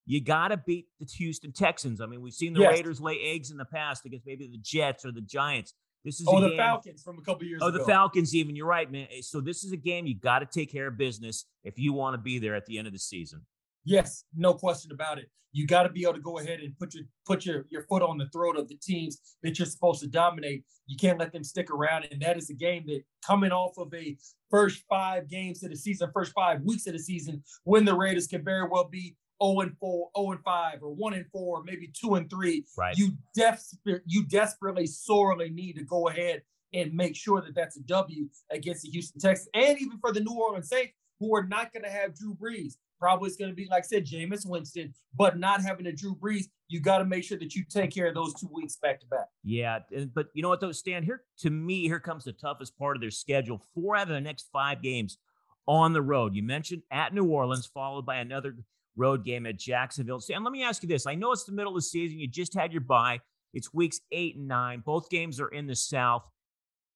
you 0.06 0.22
got 0.22 0.48
to 0.48 0.56
beat 0.56 0.86
the 1.00 1.06
Houston 1.06 1.52
Texans. 1.52 2.00
I 2.00 2.06
mean, 2.06 2.22
we've 2.22 2.32
seen 2.32 2.54
the 2.54 2.60
Yes. 2.60 2.72
Raiders 2.72 3.00
lay 3.00 3.18
eggs 3.22 3.50
in 3.50 3.56
the 3.58 3.64
past 3.66 4.06
against 4.06 4.26
maybe 4.26 4.46
the 4.48 4.58
Jets 4.58 5.04
or 5.04 5.12
the 5.12 5.20
Giants. 5.20 5.74
This 6.04 6.20
is 6.20 6.26
Oh, 6.30 6.40
the 6.40 6.48
game- 6.50 6.56
Falcons 6.56 7.02
from 7.02 7.18
a 7.18 7.22
couple 7.22 7.44
years 7.46 7.60
oh, 7.62 7.66
ago. 7.68 7.74
Oh, 7.74 7.76
ago. 7.80 7.84
the 7.86 7.92
Falcons, 7.92 8.34
even. 8.34 8.56
You're 8.56 8.66
right, 8.66 8.90
man. 8.90 9.08
So 9.22 9.40
this 9.40 9.64
is 9.64 9.72
a 9.72 9.76
game 9.76 10.06
you 10.06 10.14
got 10.18 10.38
to 10.38 10.46
take 10.46 10.70
care 10.72 10.86
of 10.86 10.96
business 10.96 11.44
if 11.64 11.78
you 11.78 11.92
want 11.92 12.14
to 12.14 12.18
be 12.18 12.38
there 12.38 12.54
at 12.54 12.64
the 12.66 12.78
end 12.78 12.86
of 12.86 12.92
the 12.92 12.98
season. 12.98 13.42
Yes, 13.88 14.24
no 14.36 14.52
question 14.52 14.92
about 14.92 15.18
it. 15.18 15.30
You 15.52 15.66
got 15.66 15.84
to 15.84 15.88
be 15.88 16.02
able 16.02 16.12
to 16.12 16.20
go 16.20 16.38
ahead 16.38 16.60
and 16.60 16.78
put 16.78 16.94
your 16.94 17.04
put 17.26 17.46
your 17.46 17.64
your 17.70 17.82
foot 17.84 18.02
on 18.02 18.18
the 18.18 18.26
throat 18.26 18.58
of 18.58 18.68
the 18.68 18.76
teams 18.76 19.18
that 19.42 19.58
you're 19.58 19.64
supposed 19.64 20.00
to 20.00 20.06
dominate. 20.06 20.64
You 20.86 20.96
can't 20.98 21.18
let 21.18 21.32
them 21.32 21.42
stick 21.42 21.70
around, 21.70 22.06
and 22.12 22.20
that 22.20 22.36
is 22.36 22.50
a 22.50 22.54
game 22.54 22.84
that 22.88 23.02
coming 23.26 23.50
off 23.50 23.78
of 23.78 23.92
a 23.94 24.18
first 24.50 24.84
five 24.90 25.26
games 25.28 25.62
of 25.62 25.70
the 25.70 25.76
season, 25.76 26.10
first 26.12 26.32
five 26.34 26.60
weeks 26.62 26.86
of 26.86 26.92
the 26.92 26.98
season, 26.98 27.42
when 27.64 27.86
the 27.86 27.94
Raiders 27.94 28.26
can 28.26 28.44
very 28.44 28.68
well 28.68 28.84
be 28.84 29.16
0 29.42 29.60
and 29.60 29.76
4, 29.78 30.10
0 30.16 30.32
and 30.32 30.44
5, 30.44 30.82
or 30.82 30.94
1 30.94 31.14
and 31.14 31.26
4, 31.32 31.62
maybe 31.64 31.90
2 31.98 32.16
and 32.16 32.28
3, 32.28 32.66
right. 32.76 32.98
you 32.98 33.12
desperate 33.34 34.02
you 34.04 34.26
desperately 34.26 34.86
sorely 34.86 35.48
need 35.48 35.74
to 35.74 35.84
go 35.84 36.08
ahead 36.08 36.42
and 36.74 36.92
make 36.92 37.16
sure 37.16 37.40
that 37.40 37.54
that's 37.54 37.78
a 37.78 37.82
W 37.84 38.28
against 38.50 38.82
the 38.82 38.90
Houston 38.90 39.18
Texans 39.18 39.48
and 39.54 39.78
even 39.80 39.98
for 39.98 40.12
the 40.12 40.20
New 40.20 40.38
Orleans 40.38 40.68
Saints 40.68 40.92
who 41.20 41.34
are 41.34 41.44
not 41.44 41.72
going 41.72 41.84
to 41.84 41.90
have 41.90 42.14
Drew 42.14 42.34
Brees. 42.34 42.74
Probably 42.98 43.28
it's 43.28 43.36
going 43.36 43.50
to 43.50 43.54
be, 43.54 43.68
like 43.70 43.84
I 43.84 43.86
said, 43.86 44.06
Jameis 44.06 44.44
Winston, 44.46 44.92
but 45.16 45.38
not 45.38 45.62
having 45.62 45.86
a 45.86 45.92
Drew 45.92 46.16
Brees, 46.16 46.46
you 46.68 46.80
got 46.80 46.98
to 46.98 47.04
make 47.04 47.24
sure 47.24 47.38
that 47.38 47.54
you 47.54 47.64
take 47.68 47.92
care 47.92 48.08
of 48.08 48.14
those 48.14 48.34
two 48.34 48.48
weeks 48.52 48.76
back 48.76 49.00
to 49.00 49.06
back. 49.06 49.28
Yeah, 49.44 49.78
but 50.14 50.28
you 50.34 50.42
know 50.42 50.48
what 50.48 50.60
though, 50.60 50.72
Stan? 50.72 51.02
Here 51.02 51.22
to 51.38 51.50
me, 51.50 51.82
here 51.82 52.00
comes 52.00 52.24
the 52.24 52.32
toughest 52.32 52.76
part 52.76 52.96
of 52.96 53.00
their 53.00 53.10
schedule. 53.10 53.62
Four 53.74 53.96
out 53.96 54.08
of 54.08 54.14
the 54.14 54.20
next 54.20 54.48
five 54.52 54.82
games 54.82 55.18
on 55.66 55.92
the 55.92 56.02
road. 56.02 56.34
You 56.34 56.42
mentioned 56.42 56.82
at 56.90 57.14
New 57.14 57.24
Orleans, 57.24 57.66
followed 57.66 58.04
by 58.04 58.16
another 58.16 58.56
road 58.96 59.24
game 59.24 59.46
at 59.46 59.58
Jacksonville. 59.58 60.20
Stan, 60.20 60.42
let 60.42 60.52
me 60.52 60.64
ask 60.64 60.82
you 60.82 60.88
this: 60.88 61.06
I 61.06 61.14
know 61.14 61.32
it's 61.32 61.44
the 61.44 61.52
middle 61.52 61.72
of 61.72 61.76
the 61.76 61.82
season. 61.82 62.18
You 62.18 62.26
just 62.26 62.54
had 62.54 62.72
your 62.72 62.80
bye. 62.80 63.20
It's 63.54 63.72
weeks 63.72 64.00
eight 64.12 64.36
and 64.36 64.48
nine. 64.48 64.82
Both 64.84 65.08
games 65.08 65.40
are 65.40 65.48
in 65.48 65.66
the 65.66 65.76
South. 65.76 66.24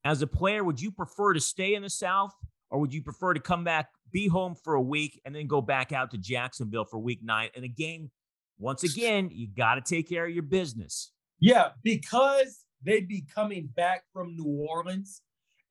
As 0.04 0.20
a 0.20 0.26
player, 0.26 0.64
would 0.64 0.80
you 0.80 0.90
prefer 0.90 1.32
to 1.32 1.40
stay 1.40 1.74
in 1.74 1.82
the 1.82 1.90
South, 1.90 2.34
or 2.72 2.80
would 2.80 2.92
you 2.92 3.02
prefer 3.02 3.34
to 3.34 3.40
come 3.40 3.62
back 3.62 3.90
be 4.12 4.28
home 4.28 4.54
for 4.54 4.74
a 4.74 4.82
week 4.82 5.20
and 5.24 5.34
then 5.34 5.46
go 5.46 5.60
back 5.60 5.92
out 5.92 6.10
to 6.10 6.18
Jacksonville 6.18 6.84
for 6.84 6.98
week 6.98 7.20
nine. 7.22 7.50
And 7.54 7.64
a 7.64 7.68
game, 7.68 8.10
once 8.58 8.82
again, 8.82 9.30
you 9.32 9.48
got 9.48 9.74
to 9.76 9.80
take 9.80 10.08
care 10.08 10.26
of 10.26 10.32
your 10.32 10.42
business. 10.42 11.12
Yeah, 11.38 11.70
because 11.82 12.64
they'd 12.82 13.08
be 13.08 13.24
coming 13.34 13.68
back 13.74 14.04
from 14.12 14.36
New 14.36 14.66
Orleans, 14.68 15.22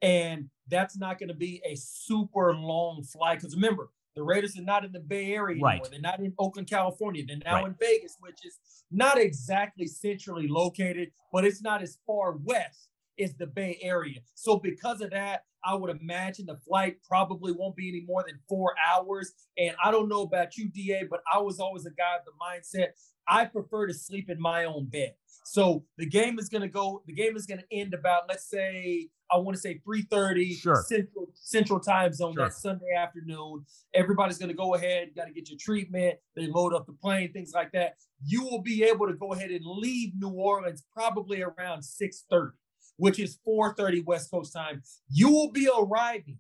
and 0.02 0.50
that's 0.68 0.98
not 0.98 1.20
going 1.20 1.30
to 1.30 1.36
be 1.36 1.62
a 1.66 1.76
super 1.76 2.54
long 2.54 3.04
flight. 3.04 3.40
Because 3.40 3.56
remember, 3.56 3.90
the 4.16 4.24
Raiders 4.24 4.58
are 4.58 4.64
not 4.64 4.84
in 4.84 4.92
the 4.92 5.00
Bay 5.00 5.34
Area 5.34 5.54
anymore. 5.54 5.70
Right. 5.70 5.88
They're 5.90 6.02
not 6.02 6.20
in 6.20 6.34
Oakland, 6.38 6.70
California. 6.70 7.24
They're 7.26 7.38
now 7.46 7.62
Right. 7.62 7.68
in 7.68 7.76
Vegas, 7.80 8.18
which 8.20 8.46
is 8.46 8.60
not 8.92 9.18
exactly 9.18 9.88
centrally 9.88 10.48
located, 10.48 11.12
but 11.32 11.46
it's 11.46 11.62
not 11.62 11.82
as 11.82 11.98
far 12.06 12.34
west 12.44 12.90
as 13.20 13.34
the 13.36 13.48
Bay 13.48 13.80
Area. 13.82 14.20
So 14.34 14.58
because 14.58 15.00
of 15.00 15.12
that, 15.12 15.46
I 15.64 15.76
would 15.76 15.96
imagine 16.02 16.46
the 16.46 16.58
flight 16.68 16.98
probably 17.08 17.52
won't 17.52 17.76
be 17.76 17.90
any 17.90 18.02
more 18.06 18.24
than 18.28 18.40
four 18.50 18.74
hours. 18.90 19.34
And 19.58 19.76
I 19.84 19.92
don't 19.92 20.10
know 20.10 20.22
about 20.22 20.58
you, 20.58 20.70
DA, 20.70 21.04
but 21.10 21.22
I 21.32 21.40
was 21.40 21.60
always 21.60 21.86
a 21.86 21.92
guy 21.92 22.16
of 22.18 22.26
the 22.26 22.32
mindset 22.42 22.90
I 23.28 23.46
prefer 23.46 23.88
to 23.88 23.94
sleep 23.94 24.30
in 24.30 24.42
my 24.42 24.66
own 24.66 24.86
bed. 24.88 25.14
So 25.44 25.86
the 25.98 26.06
game 26.06 26.38
is 26.40 26.50
going 26.50 26.62
to 26.62 26.68
go. 26.68 27.04
The 27.08 27.14
game 27.14 27.36
is 27.36 27.46
going 27.46 27.60
to 27.60 27.66
end 27.76 27.94
about, 27.94 28.24
let's 28.30 28.50
say, 28.50 29.10
I 29.32 29.38
want 29.38 29.56
to 29.56 29.62
say 29.62 29.80
3:30 29.88 30.56
Sure. 30.56 30.84
Central 30.88 31.28
Central 31.34 31.80
Time 31.80 32.14
Zone 32.14 32.34
Sure. 32.36 32.46
that 32.46 32.54
Sunday 32.54 32.94
afternoon. 32.98 33.66
Everybody's 33.94 34.38
going 34.38 34.50
to 34.50 34.56
go 34.56 34.76
ahead. 34.76 35.10
Got 35.16 35.26
to 35.26 35.32
get 35.34 35.50
your 35.50 35.58
treatment. 35.60 36.20
They 36.36 36.48
load 36.48 36.74
up 36.74 36.86
the 36.86 36.94
plane, 36.94 37.32
things 37.32 37.54
like 37.54 37.72
that. 37.72 37.96
You 38.24 38.44
will 38.44 38.62
be 38.62 38.84
able 38.84 39.08
to 39.08 39.14
go 39.14 39.34
ahead 39.34 39.50
and 39.52 39.62
leave 39.66 40.14
New 40.18 40.30
Orleans 40.32 40.84
probably 40.94 41.42
around 41.42 41.82
6:30, 41.82 42.52
which 42.98 43.20
is 43.20 43.40
4:30 43.46 44.06
West 44.06 44.32
Coast 44.32 44.54
time. 44.54 44.82
You 45.10 45.30
will 45.30 45.52
be 45.52 45.70
arriving 45.76 46.38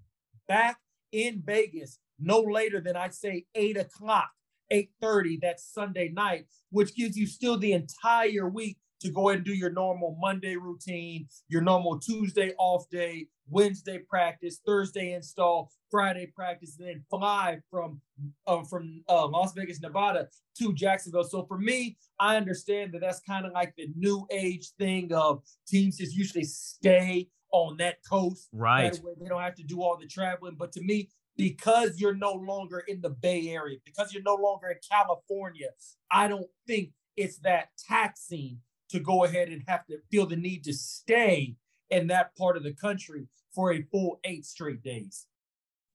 back 0.47 0.79
in 1.11 1.41
Vegas 1.45 1.99
no 2.19 2.39
later 2.39 2.79
than 2.79 2.95
I'd 2.95 3.15
say 3.15 3.45
eight 3.55 3.77
o'clock, 3.77 4.31
8:30 4.69 5.37
that 5.41 5.59
Sunday 5.59 6.09
night, 6.09 6.45
which 6.69 6.95
gives 6.95 7.17
you 7.17 7.25
still 7.25 7.57
the 7.57 7.73
entire 7.73 8.47
week 8.47 8.77
to 9.01 9.09
go 9.09 9.29
ahead 9.29 9.37
and 9.37 9.45
do 9.45 9.53
your 9.53 9.71
normal 9.71 10.17
Monday 10.19 10.55
routine, 10.55 11.27
your 11.47 11.61
normal 11.61 11.99
Tuesday 11.99 12.53
off 12.57 12.89
day, 12.89 13.27
Wednesday 13.49 13.99
practice, 13.99 14.59
Thursday 14.65 15.13
install, 15.13 15.71
Friday 15.89 16.31
practice, 16.33 16.77
and 16.79 16.87
then 16.87 17.03
fly 17.09 17.59
from 17.69 17.99
uh, 18.47 18.63
from 18.63 19.03
uh, 19.09 19.27
Las 19.27 19.53
Vegas, 19.53 19.81
Nevada 19.81 20.27
to 20.59 20.73
Jacksonville. 20.73 21.23
So 21.23 21.45
for 21.45 21.57
me, 21.57 21.97
I 22.19 22.37
understand 22.37 22.93
that 22.93 23.01
that's 23.01 23.19
kind 23.21 23.45
of 23.45 23.51
like 23.51 23.73
the 23.75 23.89
new 23.95 24.25
age 24.31 24.69
thing 24.79 25.11
of 25.13 25.43
teams 25.67 25.97
just 25.97 26.15
usually 26.15 26.45
stay 26.45 27.27
on 27.51 27.77
that 27.77 27.97
coast. 28.09 28.47
Right. 28.53 28.93
That 28.93 29.01
they 29.19 29.27
don't 29.27 29.41
have 29.41 29.55
to 29.55 29.63
do 29.63 29.81
all 29.81 29.97
the 29.97 30.07
traveling. 30.07 30.55
But 30.57 30.71
to 30.73 30.81
me, 30.81 31.09
because 31.35 31.99
you're 31.99 32.15
no 32.15 32.33
longer 32.33 32.83
in 32.87 33.01
the 33.01 33.09
Bay 33.09 33.49
Area, 33.49 33.77
because 33.85 34.13
you're 34.13 34.23
no 34.23 34.35
longer 34.35 34.67
in 34.67 34.77
California, 34.89 35.69
I 36.11 36.27
don't 36.27 36.47
think 36.67 36.91
it's 37.17 37.39
that 37.39 37.69
taxing 37.87 38.59
to 38.91 38.99
go 38.99 39.23
ahead 39.25 39.49
and 39.49 39.63
have 39.67 39.85
to 39.87 39.97
feel 40.11 40.25
the 40.25 40.35
need 40.35 40.63
to 40.65 40.73
stay 40.73 41.55
in 41.89 42.07
that 42.07 42.35
part 42.37 42.57
of 42.57 42.63
the 42.63 42.73
country 42.73 43.27
for 43.53 43.73
a 43.73 43.81
full 43.91 44.19
eight 44.23 44.45
straight 44.45 44.81
days. 44.83 45.27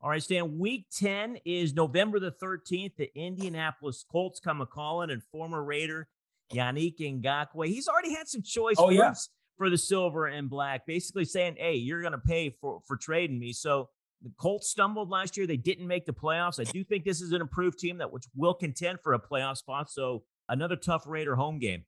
All 0.03 0.11
right, 0.11 0.23
Stan. 0.23 0.59
Week 0.59 0.87
10 0.95 1.39
is 1.47 1.75
November 1.75 2.21
the 2.21 2.31
13th. 2.31 2.97
The 2.97 3.11
Indianapolis 3.19 4.05
Colts 4.11 4.41
come 4.41 4.61
a 4.61 4.67
calling, 4.67 5.11
and 5.11 5.23
former 5.33 5.65
Raider 5.65 6.07
Yannick 6.53 6.99
Ngakoue. 7.01 7.67
He's 7.67 7.89
already 7.89 8.15
had 8.15 8.29
some 8.29 8.43
choice 8.43 8.77
Oh, 8.79 8.91
yeah. 8.91 9.15
for 9.57 9.71
the 9.71 9.79
silver 9.79 10.27
and 10.27 10.51
black, 10.51 10.87
basically 10.87 11.25
saying, 11.25 11.57
hey, 11.59 11.75
you're 11.77 12.03
going 12.03 12.13
to 12.13 12.19
pay 12.19 12.51
for, 12.61 12.81
for 12.87 12.97
trading 12.97 13.39
me. 13.39 13.53
So 13.55 13.89
the 14.23 14.31
Colts 14.39 14.69
stumbled 14.69 15.09
last 15.09 15.37
year. 15.37 15.47
They 15.47 15.57
didn't 15.57 15.87
make 15.87 16.05
the 16.05 16.13
playoffs. 16.13 16.61
I 16.61 16.71
do 16.71 16.85
think 16.85 17.05
this 17.05 17.23
is 17.23 17.33
an 17.33 17.41
improved 17.41 17.79
team 17.79 17.99
that 17.99 18.13
which 18.13 18.25
will 18.35 18.55
contend 18.55 19.01
for 19.03 19.15
a 19.15 19.19
playoff 19.19 19.57
spot. 19.57 19.91
So 19.91 20.25
another 20.49 20.77
tough 20.77 21.05
Raider 21.07 21.37
home 21.37 21.59
game. 21.59 21.85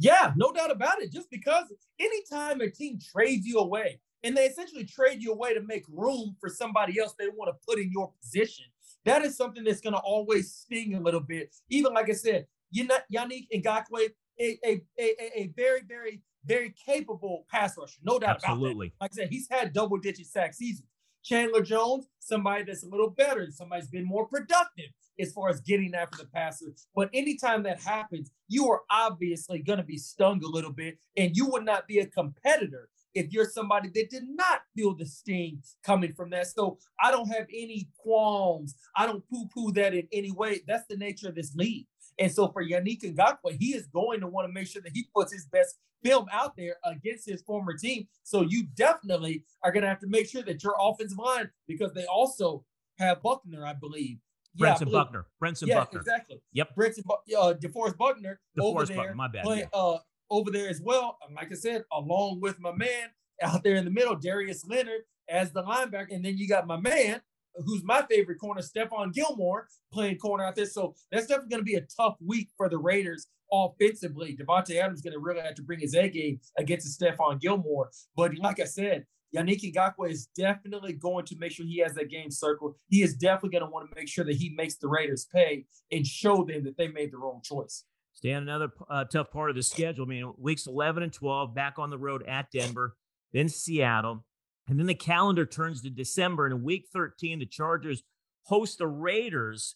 Yeah, 0.00 0.32
no 0.34 0.50
doubt 0.50 0.70
about 0.70 1.02
it. 1.02 1.12
Just 1.12 1.30
because 1.30 1.66
anytime 1.98 2.62
a 2.62 2.70
team 2.70 2.98
trades 2.98 3.46
you 3.46 3.58
away 3.58 4.00
and 4.24 4.34
they 4.34 4.46
essentially 4.46 4.84
trade 4.84 5.22
you 5.22 5.32
away 5.32 5.52
to 5.54 5.60
make 5.60 5.84
room 5.88 6.34
for 6.40 6.48
somebody 6.48 6.98
else 6.98 7.14
they 7.18 7.28
want 7.28 7.54
to 7.54 7.66
put 7.68 7.78
in 7.78 7.90
your 7.92 8.10
position, 8.22 8.64
that 9.04 9.22
is 9.22 9.36
something 9.36 9.62
that's 9.62 9.80
going 9.80 9.92
to 9.92 10.00
always 10.00 10.52
sting 10.52 10.94
a 10.94 11.00
little 11.00 11.20
bit. 11.20 11.54
Even 11.68 11.92
like 11.92 12.08
I 12.08 12.14
said, 12.14 12.46
you 12.70 12.86
know, 12.86 12.96
Yannick 13.14 13.46
Ngakoue, 13.54 14.08
a, 14.40 14.58
a, 14.64 14.82
a, 14.98 15.40
a 15.40 15.52
very, 15.54 15.82
very, 15.86 16.22
very 16.46 16.74
capable 16.86 17.44
pass 17.50 17.76
rusher. 17.76 18.00
No 18.02 18.18
doubt 18.18 18.38
about 18.38 18.40
that. 18.40 18.50
Absolutely. 18.52 18.94
Like 19.00 19.10
I 19.12 19.14
said, 19.14 19.28
he's 19.28 19.48
had 19.50 19.74
double 19.74 19.98
digit 19.98 20.26
sack 20.26 20.54
seasons. 20.54 20.88
Chandler 21.22 21.62
Jones, 21.62 22.06
somebody 22.18 22.64
that's 22.64 22.84
a 22.84 22.88
little 22.88 23.10
better, 23.10 23.48
somebody's 23.50 23.88
been 23.88 24.04
more 24.04 24.26
productive 24.26 24.90
as 25.20 25.32
far 25.32 25.50
as 25.50 25.60
getting 25.60 25.94
after 25.94 26.18
the 26.18 26.28
passer. 26.28 26.72
But 26.94 27.10
anytime 27.12 27.62
that 27.64 27.80
happens, 27.80 28.30
you 28.48 28.70
are 28.70 28.80
obviously 28.90 29.60
going 29.60 29.78
to 29.78 29.84
be 29.84 29.98
stung 29.98 30.42
a 30.42 30.48
little 30.48 30.72
bit, 30.72 30.98
and 31.16 31.36
you 31.36 31.46
would 31.46 31.64
not 31.64 31.86
be 31.86 31.98
a 31.98 32.06
competitor 32.06 32.88
if 33.14 33.32
you're 33.32 33.48
somebody 33.48 33.90
that 33.94 34.10
did 34.10 34.24
not 34.28 34.62
feel 34.74 34.94
the 34.94 35.04
sting 35.06 35.62
coming 35.84 36.12
from 36.14 36.30
that. 36.30 36.46
So 36.46 36.78
I 37.02 37.10
don't 37.10 37.28
have 37.28 37.46
any 37.52 37.88
qualms. 37.98 38.74
I 38.96 39.06
don't 39.06 39.28
poo 39.28 39.46
poo 39.52 39.72
that 39.72 39.94
in 39.94 40.06
any 40.12 40.30
way. 40.30 40.60
That's 40.66 40.86
the 40.88 40.96
nature 40.96 41.28
of 41.28 41.34
this 41.34 41.54
league. 41.54 41.86
And 42.20 42.30
so 42.30 42.48
for 42.48 42.62
Yannick 42.64 43.02
Ngakoue, 43.02 43.56
he 43.58 43.74
is 43.74 43.86
going 43.86 44.20
to 44.20 44.26
want 44.26 44.46
to 44.46 44.52
make 44.52 44.68
sure 44.68 44.82
that 44.82 44.92
he 44.94 45.08
puts 45.14 45.32
his 45.32 45.46
best 45.46 45.78
film 46.04 46.26
out 46.32 46.54
there 46.56 46.76
against 46.84 47.28
his 47.28 47.42
former 47.42 47.74
team. 47.74 48.06
So 48.22 48.42
you 48.42 48.66
definitely 48.74 49.44
are 49.64 49.72
going 49.72 49.82
to 49.82 49.88
have 49.88 50.00
to 50.00 50.06
make 50.06 50.28
sure 50.28 50.42
that 50.42 50.62
your 50.62 50.74
offensive 50.78 51.18
line, 51.18 51.50
because 51.66 51.92
they 51.94 52.04
also 52.04 52.64
have 52.98 53.22
Buckner, 53.22 53.66
I 53.66 53.72
believe. 53.72 54.18
Yeah, 54.54 54.76
believe- 54.78 54.92
Buckner. 54.92 55.26
Brenson 55.38 55.68
yeah, 55.68 55.80
Buckner. 55.80 56.00
exactly. 56.00 56.42
Yep. 56.52 56.74
Brenson, 56.74 57.04
Bu- 57.06 57.36
uh, 57.36 57.54
DeForest 57.54 57.96
Buckner 57.96 58.40
over 58.60 58.80
DeForest 58.84 58.88
there, 58.88 58.96
Buckner, 58.96 59.14
my 59.14 59.28
bad, 59.28 59.44
play- 59.44 59.68
uh, 59.72 59.98
over 60.30 60.50
there 60.50 60.68
as 60.68 60.80
well. 60.80 61.18
Like 61.34 61.50
I 61.52 61.54
said, 61.54 61.84
along 61.92 62.40
with 62.40 62.60
my 62.60 62.72
man 62.72 63.08
out 63.42 63.62
there 63.62 63.76
in 63.76 63.84
the 63.84 63.90
middle, 63.90 64.16
Darius 64.16 64.66
Leonard 64.66 65.02
as 65.28 65.52
the 65.52 65.62
linebacker, 65.62 66.12
and 66.14 66.24
then 66.24 66.36
you 66.36 66.48
got 66.48 66.66
my 66.66 66.76
man, 66.76 67.20
who's 67.54 67.82
my 67.84 68.02
favorite 68.08 68.38
corner, 68.38 68.62
Stephon 68.62 69.12
Gilmore, 69.12 69.66
playing 69.92 70.18
corner 70.18 70.44
out 70.44 70.56
there. 70.56 70.66
So 70.66 70.94
that's 71.10 71.26
definitely 71.26 71.50
going 71.50 71.60
to 71.60 71.64
be 71.64 71.74
a 71.74 71.86
tough 71.96 72.16
week 72.24 72.48
for 72.56 72.68
the 72.68 72.78
Raiders 72.78 73.26
offensively. 73.52 74.36
Davante 74.36 74.76
Adams 74.76 75.02
going 75.02 75.12
to 75.12 75.18
really 75.18 75.40
have 75.40 75.54
to 75.56 75.62
bring 75.62 75.80
his 75.80 75.94
A 75.94 76.08
game 76.08 76.40
against 76.58 77.00
Stephon 77.00 77.40
Gilmore. 77.40 77.90
But 78.16 78.36
like 78.38 78.60
I 78.60 78.64
said, 78.64 79.06
Yannick 79.34 79.62
Ngakoue 79.62 80.10
is 80.10 80.26
definitely 80.36 80.92
going 80.92 81.24
to 81.26 81.36
make 81.38 81.52
sure 81.52 81.64
he 81.64 81.78
has 81.78 81.94
that 81.94 82.10
game 82.10 82.30
circled. 82.30 82.74
He 82.88 83.02
is 83.02 83.14
definitely 83.14 83.50
going 83.58 83.64
to 83.64 83.70
want 83.70 83.88
to 83.88 83.96
make 83.96 84.08
sure 84.08 84.24
that 84.24 84.36
he 84.36 84.50
makes 84.50 84.76
the 84.76 84.88
Raiders 84.88 85.26
pay 85.32 85.66
and 85.92 86.06
show 86.06 86.44
them 86.44 86.64
that 86.64 86.76
they 86.76 86.88
made 86.88 87.12
the 87.12 87.18
wrong 87.18 87.40
choice. 87.44 87.84
Stan, 88.12 88.42
another 88.42 88.72
uh, 88.90 89.04
tough 89.04 89.30
part 89.30 89.50
of 89.50 89.56
the 89.56 89.62
schedule. 89.62 90.04
I 90.04 90.08
mean, 90.08 90.32
weeks 90.36 90.66
11 90.66 91.02
and 91.02 91.12
12, 91.12 91.54
back 91.54 91.78
on 91.78 91.90
the 91.90 91.98
road 91.98 92.24
at 92.26 92.50
Denver, 92.52 92.96
then 93.32 93.48
Seattle. 93.48 94.24
And 94.70 94.78
then 94.78 94.86
the 94.86 94.94
calendar 94.94 95.44
turns 95.44 95.82
to 95.82 95.90
December. 95.90 96.46
And 96.46 96.54
in 96.54 96.62
week 96.62 96.86
13, 96.92 97.40
the 97.40 97.46
Chargers 97.46 98.04
host 98.44 98.78
the 98.78 98.86
Raiders. 98.86 99.74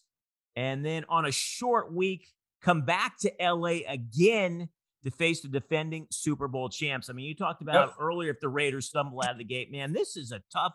And 0.55 0.85
then 0.85 1.03
on 1.09 1.25
a 1.25 1.31
short 1.31 1.93
week, 1.93 2.29
come 2.61 2.81
back 2.83 3.19
to 3.19 3.31
LA 3.41 3.79
again 3.87 4.69
to 5.03 5.11
face 5.11 5.41
the 5.41 5.49
defending 5.49 6.07
Super 6.11 6.47
Bowl 6.47 6.69
champs. 6.69 7.09
I 7.09 7.13
mean, 7.13 7.25
you 7.25 7.35
talked 7.35 7.61
about 7.61 7.89
Yep. 7.89 7.95
earlier 7.99 8.31
if 8.31 8.39
the 8.39 8.47
Raiders 8.47 8.87
stumble 8.87 9.21
out 9.21 9.33
of 9.33 9.37
the 9.37 9.43
gate. 9.43 9.69
Man, 9.69 9.91
this 9.91 10.15
is 10.15 10.31
a 10.31 10.41
tough 10.51 10.73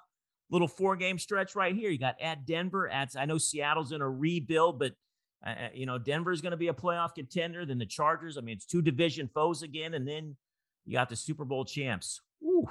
little 0.50 0.68
four 0.68 0.96
game 0.96 1.18
stretch 1.18 1.54
right 1.56 1.74
here. 1.74 1.88
You 1.90 1.98
got 1.98 2.20
at 2.20 2.46
Denver, 2.46 2.88
at 2.88 3.16
I 3.16 3.24
know 3.24 3.38
Seattle's 3.38 3.90
in 3.90 4.02
a 4.02 4.08
rebuild, 4.08 4.78
but 4.78 4.92
uh, 5.44 5.50
uh, 5.50 5.68
you 5.72 5.86
know, 5.86 5.96
Denver's 5.96 6.42
going 6.42 6.50
to 6.50 6.58
be 6.58 6.68
a 6.68 6.74
playoff 6.74 7.14
contender. 7.14 7.64
Then 7.64 7.78
the 7.78 7.86
Chargers. 7.86 8.36
I 8.36 8.42
mean, 8.42 8.56
it's 8.56 8.66
two 8.66 8.82
division 8.82 9.30
foes 9.32 9.62
again, 9.62 9.94
and 9.94 10.06
then 10.06 10.36
you 10.84 10.92
got 10.92 11.08
the 11.08 11.16
Super 11.16 11.46
Bowl 11.46 11.64
champs. 11.64 12.20
Ooh, 12.44 12.68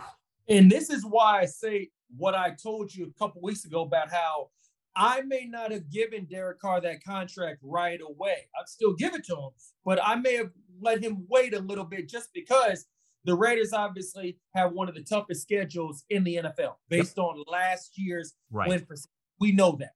And 0.49 0.69
this 0.69 0.89
is 0.89 1.05
why 1.05 1.41
I 1.41 1.45
say 1.45 1.89
what 2.17 2.35
I 2.35 2.55
told 2.61 2.93
you 2.93 3.05
a 3.05 3.19
couple 3.19 3.41
weeks 3.41 3.65
ago 3.65 3.81
about 3.81 4.09
how 4.09 4.49
I 4.95 5.21
may 5.21 5.45
not 5.45 5.71
have 5.71 5.89
given 5.91 6.25
Derek 6.25 6.59
Carr 6.59 6.81
that 6.81 7.03
contract 7.03 7.59
right 7.61 7.99
away. 8.01 8.47
I'd 8.59 8.67
still 8.67 8.93
give 8.93 9.13
it 9.13 9.23
to 9.25 9.35
him, 9.35 9.49
but 9.85 9.99
I 10.03 10.15
may 10.15 10.35
have 10.35 10.49
let 10.81 11.03
him 11.03 11.25
wait 11.29 11.53
a 11.53 11.59
little 11.59 11.85
bit 11.85 12.09
just 12.09 12.29
because 12.33 12.87
the 13.25 13.35
Raiders 13.35 13.73
obviously 13.73 14.37
have 14.55 14.71
one 14.71 14.89
of 14.89 14.95
the 14.95 15.03
toughest 15.03 15.43
schedules 15.43 16.03
in 16.09 16.23
the 16.23 16.37
NFL 16.37 16.75
based 16.89 17.17
yep. 17.17 17.25
on 17.25 17.43
last 17.47 17.91
year's 17.95 18.33
right. 18.51 18.67
win 18.67 18.79
percentage. 18.81 19.11
We 19.39 19.51
know 19.51 19.77
that. 19.79 19.93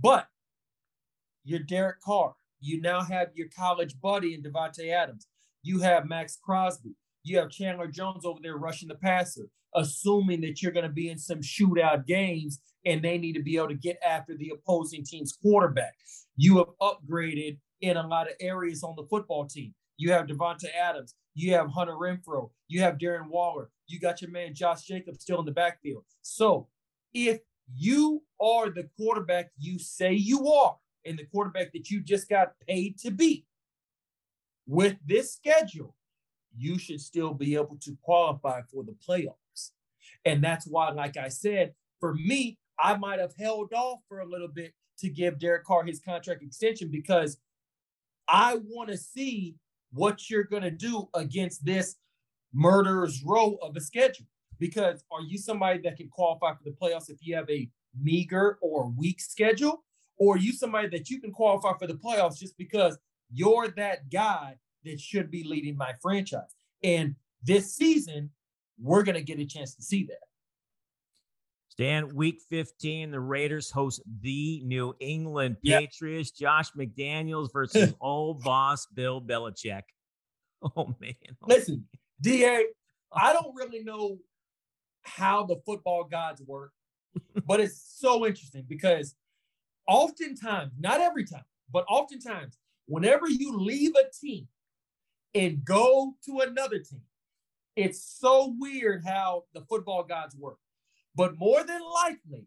But 0.00 0.26
you're 1.44 1.60
Derek 1.60 2.00
Carr. 2.00 2.34
You 2.60 2.80
now 2.80 3.02
have 3.02 3.28
your 3.34 3.48
college 3.54 4.00
buddy 4.00 4.34
in 4.34 4.42
Davante 4.42 4.90
Adams. 4.90 5.26
You 5.62 5.80
have 5.80 6.08
Maxx 6.08 6.38
Crosby. 6.42 6.94
You 7.22 7.38
have 7.38 7.50
Chandler 7.50 7.86
Jones 7.86 8.24
over 8.24 8.40
there 8.42 8.56
rushing 8.56 8.88
the 8.88 8.96
passer, 8.96 9.48
assuming 9.74 10.40
that 10.42 10.62
you're 10.62 10.72
going 10.72 10.86
to 10.86 10.92
be 10.92 11.08
in 11.08 11.18
some 11.18 11.40
shootout 11.40 12.06
games 12.06 12.60
and 12.84 13.02
they 13.02 13.18
need 13.18 13.34
to 13.34 13.42
be 13.42 13.56
able 13.56 13.68
to 13.68 13.74
get 13.74 13.98
after 14.04 14.36
the 14.36 14.52
opposing 14.54 15.04
team's 15.04 15.32
quarterback. 15.40 15.94
You 16.36 16.58
have 16.58 16.68
upgraded 16.80 17.58
in 17.80 17.96
a 17.96 18.06
lot 18.06 18.28
of 18.28 18.34
areas 18.40 18.82
on 18.82 18.94
the 18.96 19.04
football 19.04 19.46
team. 19.46 19.74
You 19.96 20.12
have 20.12 20.26
Davante 20.26 20.66
Adams. 20.74 21.14
You 21.34 21.54
have 21.54 21.70
Hunter 21.70 21.94
Renfrow. 21.94 22.50
You 22.68 22.80
have 22.80 22.98
Darren 22.98 23.28
Waller. 23.28 23.70
You 23.86 24.00
got 24.00 24.20
your 24.20 24.30
man 24.30 24.54
Josh 24.54 24.82
Jacobs 24.82 25.22
still 25.22 25.40
in 25.40 25.46
the 25.46 25.52
backfield. 25.52 26.04
So 26.22 26.68
if 27.14 27.40
you 27.74 28.22
are 28.40 28.70
the 28.70 28.88
quarterback 28.96 29.50
you 29.58 29.78
say 29.78 30.12
you 30.12 30.48
are, 30.48 30.76
and 31.04 31.18
the 31.18 31.24
quarterback 31.26 31.72
that 31.72 31.90
you 31.90 32.00
just 32.00 32.28
got 32.28 32.52
paid 32.68 32.98
to 33.00 33.10
be, 33.10 33.44
with 34.66 34.96
this 35.06 35.34
schedule, 35.34 35.94
you 36.56 36.78
should 36.78 37.00
still 37.00 37.34
be 37.34 37.54
able 37.54 37.78
to 37.80 37.96
qualify 38.02 38.62
for 38.72 38.84
the 38.84 38.94
playoffs. 39.06 39.70
And 40.24 40.42
that's 40.42 40.66
why, 40.66 40.90
like 40.90 41.16
I 41.16 41.28
said, 41.28 41.74
for 42.00 42.14
me, 42.14 42.58
I 42.78 42.96
might 42.96 43.20
have 43.20 43.34
held 43.38 43.72
off 43.72 44.00
for 44.08 44.20
a 44.20 44.26
little 44.26 44.48
bit 44.48 44.72
to 44.98 45.08
give 45.08 45.38
Derek 45.38 45.64
Carr 45.64 45.84
his 45.84 46.00
contract 46.00 46.42
extension 46.42 46.90
because 46.90 47.38
I 48.28 48.58
want 48.64 48.90
to 48.90 48.96
see 48.96 49.56
what 49.92 50.30
you're 50.30 50.44
going 50.44 50.62
to 50.62 50.70
do 50.70 51.08
against 51.14 51.64
this 51.64 51.96
murderer's 52.52 53.22
row 53.24 53.56
of 53.62 53.76
a 53.76 53.80
schedule. 53.80 54.26
Because 54.58 55.04
are 55.10 55.22
you 55.22 55.38
somebody 55.38 55.80
that 55.80 55.96
can 55.96 56.08
qualify 56.08 56.52
for 56.52 56.64
the 56.64 56.70
playoffs 56.70 57.10
if 57.10 57.18
you 57.20 57.34
have 57.34 57.50
a 57.50 57.68
meager 58.00 58.58
or 58.62 58.92
weak 58.96 59.20
schedule? 59.20 59.84
Or 60.18 60.36
are 60.36 60.38
you 60.38 60.52
somebody 60.52 60.88
that 60.88 61.10
you 61.10 61.20
can 61.20 61.32
qualify 61.32 61.76
for 61.78 61.86
the 61.86 61.94
playoffs 61.94 62.38
just 62.38 62.56
because 62.56 62.96
you're 63.32 63.68
that 63.76 64.10
guy 64.10 64.56
that 64.84 65.00
should 65.00 65.30
be 65.30 65.44
leading 65.44 65.76
my 65.76 65.92
franchise? 66.00 66.54
And 66.82 67.14
this 67.42 67.74
season, 67.74 68.30
we're 68.80 69.02
going 69.02 69.16
to 69.16 69.22
get 69.22 69.38
a 69.38 69.46
chance 69.46 69.74
to 69.76 69.82
see 69.82 70.04
that. 70.04 70.18
Stan, 71.68 72.14
week 72.14 72.38
15, 72.50 73.12
the 73.12 73.20
Raiders 73.20 73.70
host 73.70 74.02
the 74.20 74.60
New 74.64 74.94
England 75.00 75.56
Patriots. 75.64 76.32
Yep. 76.36 76.48
Josh 76.48 76.72
McDaniels 76.72 77.48
versus 77.50 77.94
old 78.00 78.42
boss 78.42 78.86
Bill 78.94 79.22
Belichick. 79.22 79.82
Oh, 80.76 80.94
man. 81.00 81.14
Oh, 81.42 81.46
Listen, 81.48 81.86
DA, 82.20 82.66
I 83.12 83.32
don't 83.32 83.54
really 83.54 83.82
know 83.82 84.18
how 85.02 85.44
the 85.44 85.56
football 85.66 86.04
gods 86.04 86.42
work, 86.46 86.72
but 87.46 87.58
it's 87.58 87.96
so 87.98 88.26
interesting 88.26 88.64
because 88.68 89.14
oftentimes, 89.88 90.72
not 90.78 91.00
every 91.00 91.24
time, 91.24 91.44
but 91.72 91.84
oftentimes, 91.88 92.58
whenever 92.86 93.28
you 93.28 93.56
leave 93.56 93.92
a 93.96 94.04
team 94.14 94.46
and 95.34 95.64
go 95.64 96.14
to 96.26 96.40
another 96.40 96.78
team, 96.78 97.02
it's 97.76 98.02
so 98.02 98.54
weird 98.58 99.04
how 99.04 99.44
the 99.54 99.62
football 99.62 100.02
gods 100.02 100.36
work. 100.36 100.58
But 101.14 101.38
more 101.38 101.64
than 101.64 101.80
likely, 101.82 102.46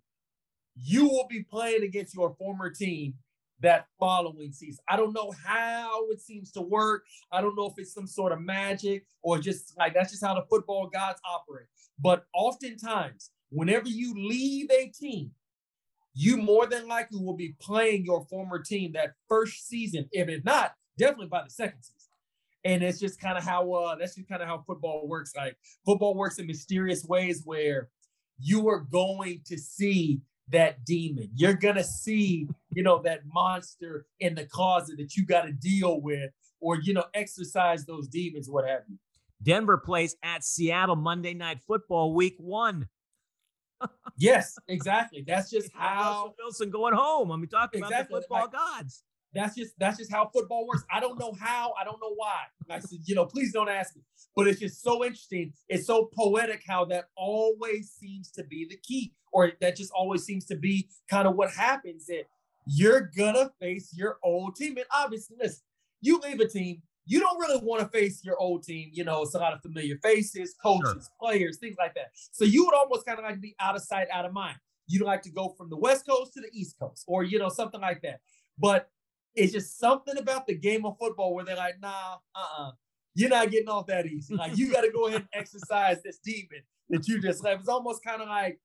you 0.76 1.08
will 1.08 1.28
be 1.28 1.44
playing 1.44 1.84
against 1.84 2.14
your 2.14 2.36
former 2.38 2.70
team 2.70 3.16
that 3.62 3.88
following 4.00 4.52
season. 4.52 4.84
I 4.90 4.98
don't 4.98 5.14
know 5.14 5.34
how 5.46 6.10
it 6.10 6.22
seems 6.22 6.52
to 6.52 6.62
work. 6.62 7.06
I 7.32 7.42
don't 7.42 7.56
know 7.56 7.68
if 7.68 7.74
it's 7.78 7.94
some 7.94 8.08
sort 8.08 8.32
of 8.32 8.42
magic 8.42 9.06
or 9.22 9.40
just 9.40 9.78
like 9.78 9.94
that's 9.94 10.12
just 10.12 10.24
how 10.24 10.36
the 10.36 10.46
football 10.50 10.88
gods 10.88 11.20
operate. 11.28 11.68
But 12.00 12.26
oftentimes, 12.34 13.32
whenever 13.50 13.88
you 13.88 14.14
leave 14.16 14.70
a 14.72 14.90
team, 14.90 15.32
you 16.14 16.38
more 16.38 16.66
than 16.66 16.88
likely 16.88 17.20
will 17.20 17.36
be 17.36 17.56
playing 17.60 18.06
your 18.06 18.26
former 18.26 18.60
team 18.60 18.94
that 18.94 19.14
first 19.28 19.68
season. 19.68 20.08
If 20.12 20.28
it's 20.30 20.46
not, 20.46 20.74
definitely 20.98 21.28
by 21.28 21.44
the 21.44 21.50
second 21.50 21.82
season. 21.82 21.95
And 22.66 22.84
it's 22.84 23.00
just 23.00 23.22
kind 23.22 23.38
of 23.38 23.44
how 23.44 23.72
uh 23.72 23.96
that's 23.96 24.16
just 24.16 24.28
kind 24.28 24.42
of 24.42 24.48
how 24.48 24.64
football 24.68 25.08
works. 25.08 25.34
Like 25.36 25.56
football 25.86 26.16
works 26.16 26.40
in 26.40 26.48
mysterious 26.48 27.06
ways 27.06 27.44
where 27.46 27.90
you 28.40 28.68
are 28.68 28.80
going 28.80 29.42
to 29.46 29.58
see 29.58 30.20
that 30.50 30.84
demon. 30.86 31.30
You're 31.36 31.54
going 31.54 31.76
to 31.76 31.84
see, 31.84 32.48
you 32.74 32.84
know, 32.84 33.02
that 33.04 33.22
monster 33.32 34.06
in 34.20 34.36
the 34.36 34.46
closet 34.46 34.98
that 34.98 35.16
you 35.16 35.26
got 35.26 35.44
to 35.44 35.52
deal 35.52 36.02
with 36.02 36.32
or, 36.60 36.80
you 36.80 36.94
know, 36.94 37.06
exercise 37.14 37.86
those 37.86 38.08
demons, 38.08 38.50
what 38.50 38.68
have 38.68 38.82
you. 38.90 38.98
Denver 39.42 39.78
plays 39.78 40.16
at 40.24 40.44
Seattle 40.44 40.96
Monday 40.96 41.34
Night 41.34 41.60
Football 41.68 42.14
week 42.14 42.36
one. 42.40 42.88
yes, 44.18 44.56
exactly. 44.68 45.24
That's 45.26 45.50
just 45.50 45.70
how 45.74 46.34
Wilson 46.40 46.70
going 46.70 46.94
home. 46.94 47.32
I 47.32 47.36
mean, 47.36 47.48
talking 47.48 47.84
exactly. 47.84 48.18
about 48.18 48.22
the 48.22 48.22
football 48.22 48.42
like, 48.42 48.52
gods. 48.52 49.04
That's 49.36 49.56
just 49.56 49.74
that's 49.78 49.98
just 49.98 50.12
how 50.12 50.30
football 50.34 50.66
works. 50.66 50.84
I 50.92 51.00
don't 51.00 51.20
know 51.20 51.34
how. 51.40 51.74
I 51.80 51.84
don't 51.84 52.00
know 52.02 52.14
why. 52.16 52.44
I 52.70 52.80
said, 52.80 53.00
you 53.06 53.16
know, 53.16 53.26
please 53.26 53.52
don't 53.52 53.70
ask 53.70 53.96
me. 53.96 54.02
But 54.36 54.48
it's 54.48 54.60
just 54.60 54.82
so 54.82 55.04
interesting. 55.04 55.54
It's 55.70 55.86
so 55.86 56.10
poetic 56.18 56.64
how 56.66 56.86
that 56.86 57.06
always 57.18 57.92
seems 57.92 58.32
to 58.32 58.44
be 58.44 58.66
the 58.70 58.78
key, 58.78 59.14
or 59.34 59.52
that 59.60 59.76
just 59.76 59.92
always 59.92 60.24
seems 60.24 60.46
to 60.46 60.56
be 60.56 60.88
kind 61.10 61.28
of 61.28 61.36
what 61.36 61.52
happens. 61.52 62.06
That 62.08 62.24
you're 62.66 63.12
gonna 63.18 63.52
face 63.60 63.94
your 63.96 64.18
old 64.24 64.56
team, 64.56 64.78
and 64.78 64.86
obviously, 64.96 65.36
listen, 65.40 65.64
you 66.02 66.20
leave 66.20 66.40
a 66.40 66.48
team, 66.48 66.82
you 67.06 67.20
don't 67.20 67.40
really 67.40 67.60
want 67.64 67.82
to 67.82 67.88
face 67.88 68.24
your 68.24 68.38
old 68.38 68.64
team. 68.64 68.90
You 68.94 69.04
know, 69.04 69.22
it's 69.24 69.36
a 69.36 69.40
lot 69.40 69.54
of 69.54 69.62
familiar 69.62 69.98
faces, 70.02 70.56
coaches, 70.62 70.92
sure. 70.92 71.02
players, 71.20 71.58
things 71.58 71.76
like 71.78 71.94
that. 71.96 72.12
So 72.32 72.46
you 72.46 72.66
would 72.66 72.74
almost 72.74 73.06
kind 73.06 73.20
of 73.20 73.26
like 73.26 73.42
be 73.42 73.56
out 73.60 73.76
of 73.76 73.82
sight, 73.82 74.08
out 74.12 74.26
of 74.26 74.34
mind. 74.34 74.58
You'd 74.88 75.04
like 75.04 75.22
to 75.24 75.32
go 75.32 75.50
from 75.58 75.70
the 75.70 75.78
West 75.78 76.06
Coast 76.08 76.34
to 76.34 76.42
the 76.42 76.50
East 76.54 76.78
Coast, 76.80 77.04
or 77.08 77.24
you 77.24 77.40
know, 77.40 77.50
something 77.50 77.82
like 77.82 78.02
that. 78.02 78.20
But 78.58 78.90
it's 79.36 79.54
just 79.54 79.78
something 79.80 80.18
about 80.18 80.48
the 80.48 80.56
game 80.56 80.86
of 80.86 80.98
football 81.00 81.34
where 81.34 81.46
they're 81.46 81.56
like, 81.56 81.80
nah, 81.82 82.16
uh-uh. 82.36 82.72
You're 83.18 83.30
not 83.30 83.50
getting 83.50 83.70
off 83.70 83.88
that 83.88 84.06
easy. 84.06 84.36
Like 84.36 84.58
you 84.58 84.72
got 84.72 84.82
to 84.82 84.92
go 84.92 85.08
ahead 85.08 85.22
and 85.22 85.30
exercise 85.34 86.04
this 86.04 86.20
demon 86.20 86.64
that 86.90 87.08
you 87.08 87.22
just 87.22 87.44
left. 87.44 87.62
It's 87.62 87.70
almost 87.70 88.04
kind 88.04 88.22
of 88.22 88.28
like 88.28 88.60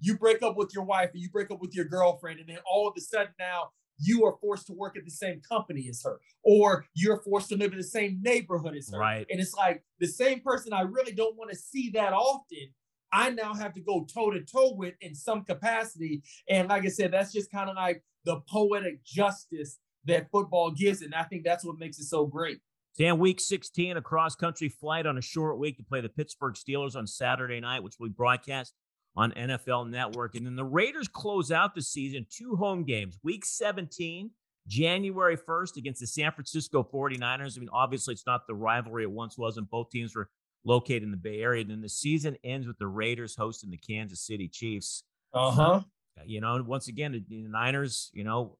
you 0.00 0.16
break 0.16 0.42
up 0.42 0.56
with 0.56 0.74
your 0.74 0.84
wife 0.84 1.10
and 1.12 1.22
you 1.22 1.28
break 1.30 1.50
up 1.50 1.60
with 1.60 1.74
your 1.74 1.84
girlfriend, 1.84 2.40
and 2.40 2.48
then 2.48 2.58
all 2.66 2.88
of 2.88 2.94
a 2.96 3.00
sudden 3.00 3.34
now 3.38 3.70
you 3.98 4.24
are 4.24 4.36
forced 4.40 4.66
to 4.66 4.72
work 4.72 4.96
at 4.96 5.04
the 5.04 5.10
same 5.10 5.40
company 5.48 5.86
as 5.88 6.02
her, 6.02 6.18
or 6.42 6.86
you're 6.94 7.20
forced 7.22 7.50
to 7.50 7.56
live 7.56 7.72
in 7.72 7.78
the 7.78 7.84
same 7.84 8.20
neighborhood 8.22 8.74
as 8.74 8.90
her. 8.90 8.98
Right. 8.98 9.26
And 9.30 9.38
it's 9.38 9.54
like 9.54 9.84
the 10.00 10.06
same 10.06 10.40
person 10.40 10.72
I 10.72 10.82
really 10.82 11.12
don't 11.12 11.36
want 11.36 11.50
to 11.50 11.56
see 11.56 11.90
that 11.90 12.12
often. 12.12 12.72
I 13.12 13.30
now 13.30 13.54
have 13.54 13.72
to 13.74 13.80
go 13.80 14.06
toe 14.12 14.30
to 14.30 14.40
toe 14.40 14.74
with 14.74 14.94
in 15.00 15.14
some 15.14 15.44
capacity. 15.44 16.22
And 16.48 16.68
like 16.68 16.84
I 16.84 16.88
said, 16.88 17.12
that's 17.12 17.32
just 17.32 17.52
kind 17.52 17.70
of 17.70 17.76
like 17.76 18.02
the 18.24 18.40
poetic 18.48 19.04
justice 19.04 19.78
that 20.06 20.30
football 20.30 20.70
gives. 20.70 21.02
And 21.02 21.14
I 21.14 21.22
think 21.24 21.44
that's 21.44 21.64
what 21.64 21.78
makes 21.78 21.98
it 21.98 22.04
so 22.04 22.26
great. 22.26 22.58
Dan, 22.96 23.18
week 23.18 23.40
16, 23.40 23.96
a 23.96 24.02
cross 24.02 24.36
country 24.36 24.68
flight 24.68 25.06
on 25.06 25.18
a 25.18 25.22
short 25.22 25.58
week 25.58 25.76
to 25.78 25.82
play 25.82 26.00
the 26.00 26.08
Pittsburgh 26.08 26.54
Steelers 26.54 26.94
on 26.94 27.06
Saturday 27.06 27.58
night, 27.58 27.82
which 27.82 27.96
we 27.98 28.08
broadcast 28.08 28.72
on 29.16 29.32
NFL 29.32 29.90
Network. 29.90 30.36
And 30.36 30.46
then 30.46 30.54
the 30.56 30.64
Raiders 30.64 31.08
close 31.08 31.50
out 31.50 31.74
the 31.74 31.82
season 31.82 32.26
two 32.30 32.54
home 32.56 32.84
games. 32.84 33.18
Week 33.24 33.44
17, 33.44 34.30
January 34.68 35.36
1st 35.36 35.76
against 35.76 36.00
the 36.00 36.06
San 36.06 36.30
Francisco 36.32 36.88
49ers. 36.92 37.56
I 37.56 37.60
mean, 37.60 37.68
obviously, 37.72 38.12
it's 38.12 38.26
not 38.26 38.46
the 38.46 38.54
rivalry 38.54 39.02
it 39.02 39.10
once 39.10 39.36
was, 39.36 39.56
and 39.56 39.68
both 39.68 39.90
teams 39.90 40.14
were 40.14 40.28
located 40.64 41.02
in 41.02 41.10
the 41.10 41.16
Bay 41.16 41.40
Area. 41.40 41.62
And 41.62 41.70
then 41.70 41.80
the 41.80 41.88
season 41.88 42.36
ends 42.44 42.66
with 42.66 42.78
the 42.78 42.86
Raiders 42.86 43.36
hosting 43.36 43.70
the 43.70 43.76
Kansas 43.76 44.24
City 44.24 44.48
Chiefs. 44.48 45.02
Uh 45.32 45.50
huh. 45.50 45.80
You 46.24 46.40
know, 46.40 46.62
once 46.64 46.86
again, 46.86 47.24
the 47.28 47.42
Niners, 47.42 48.10
you 48.14 48.22
know, 48.22 48.56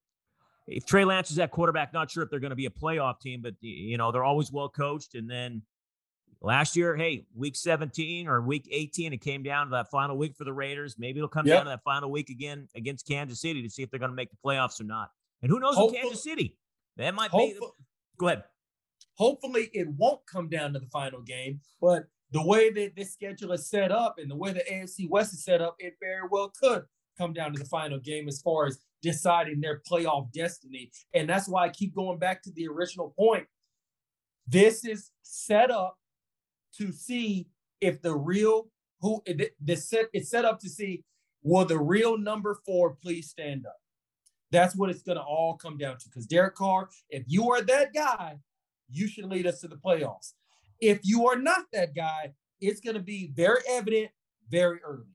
if 0.66 0.86
Trey 0.86 1.04
Lance 1.04 1.30
is 1.30 1.38
at 1.38 1.50
quarterback, 1.50 1.92
not 1.92 2.10
sure 2.10 2.22
if 2.22 2.30
they're 2.30 2.40
going 2.40 2.50
to 2.50 2.56
be 2.56 2.66
a 2.66 2.70
playoff 2.70 3.20
team, 3.20 3.40
but 3.42 3.54
you 3.60 3.98
know 3.98 4.12
they're 4.12 4.24
always 4.24 4.50
well 4.50 4.68
coached. 4.68 5.14
And 5.14 5.28
then 5.28 5.62
last 6.40 6.76
year, 6.76 6.96
hey, 6.96 7.26
week 7.34 7.56
17 7.56 8.28
or 8.28 8.40
week 8.40 8.68
18, 8.70 9.12
it 9.12 9.20
came 9.20 9.42
down 9.42 9.66
to 9.66 9.70
that 9.72 9.90
final 9.90 10.16
week 10.16 10.36
for 10.36 10.44
the 10.44 10.52
Raiders. 10.52 10.96
Maybe 10.98 11.18
it'll 11.18 11.28
come 11.28 11.46
yep. 11.46 11.58
down 11.58 11.64
to 11.66 11.70
that 11.70 11.82
final 11.82 12.10
week 12.10 12.30
again 12.30 12.68
against 12.74 13.06
Kansas 13.06 13.40
City 13.40 13.62
to 13.62 13.70
see 13.70 13.82
if 13.82 13.90
they're 13.90 14.00
going 14.00 14.10
to 14.10 14.16
make 14.16 14.30
the 14.30 14.38
playoffs 14.44 14.80
or 14.80 14.84
not. 14.84 15.10
And 15.42 15.50
who 15.50 15.60
knows 15.60 15.76
in 15.76 15.92
Kansas 15.94 16.22
City? 16.22 16.56
That 16.96 17.14
might 17.14 17.32
be. 17.32 17.58
Go 18.16 18.28
ahead. 18.28 18.44
Hopefully, 19.16 19.70
it 19.72 19.88
won't 19.88 20.20
come 20.26 20.48
down 20.48 20.72
to 20.72 20.78
the 20.78 20.86
final 20.86 21.20
game, 21.20 21.60
but 21.80 22.04
the 22.32 22.44
way 22.44 22.70
that 22.70 22.96
this 22.96 23.12
schedule 23.12 23.52
is 23.52 23.68
set 23.68 23.92
up 23.92 24.16
and 24.18 24.28
the 24.28 24.34
way 24.34 24.52
the 24.52 24.64
AFC 24.70 25.08
West 25.08 25.34
is 25.34 25.44
set 25.44 25.60
up, 25.60 25.76
it 25.78 25.94
very 26.00 26.26
well 26.28 26.52
could 26.60 26.84
come 27.16 27.32
down 27.32 27.52
to 27.52 27.58
the 27.58 27.64
final 27.66 27.98
game 27.98 28.26
as 28.26 28.40
far 28.40 28.66
as 28.66 28.78
deciding 29.04 29.60
their 29.60 29.82
playoff 29.88 30.32
destiny. 30.32 30.90
And 31.12 31.28
that's 31.28 31.46
why 31.46 31.66
I 31.66 31.68
keep 31.68 31.94
going 31.94 32.18
back 32.18 32.42
to 32.44 32.50
the 32.52 32.66
original 32.66 33.14
point. 33.16 33.46
This 34.48 34.84
is 34.84 35.10
set 35.22 35.70
up 35.70 35.96
to 36.78 36.90
see 36.90 37.46
if 37.80 38.00
the 38.00 38.16
real 38.16 38.68
who 39.00 39.22
the 39.62 39.76
set 39.76 40.06
it's 40.14 40.30
set 40.30 40.46
up 40.46 40.58
to 40.60 40.68
see 40.68 41.04
will 41.42 41.66
the 41.66 41.78
real 41.78 42.16
number 42.16 42.58
four 42.64 42.96
please 43.02 43.28
stand 43.28 43.66
up. 43.66 43.76
That's 44.50 44.74
what 44.74 44.88
it's 44.88 45.02
going 45.02 45.18
to 45.18 45.22
all 45.22 45.56
come 45.56 45.76
down 45.76 45.98
to. 45.98 46.08
Because 46.08 46.26
Derek 46.26 46.54
Carr, 46.54 46.88
if 47.10 47.24
you 47.26 47.50
are 47.50 47.62
that 47.62 47.92
guy, 47.92 48.38
you 48.88 49.06
should 49.06 49.26
lead 49.26 49.46
us 49.46 49.60
to 49.60 49.68
the 49.68 49.76
playoffs. 49.76 50.32
If 50.80 51.00
you 51.02 51.28
are 51.28 51.36
not 51.36 51.64
that 51.72 51.94
guy, 51.94 52.32
it's 52.60 52.80
going 52.80 52.96
to 52.96 53.02
be 53.02 53.32
very 53.34 53.60
evident 53.68 54.10
very 54.50 54.80
early. 54.82 55.13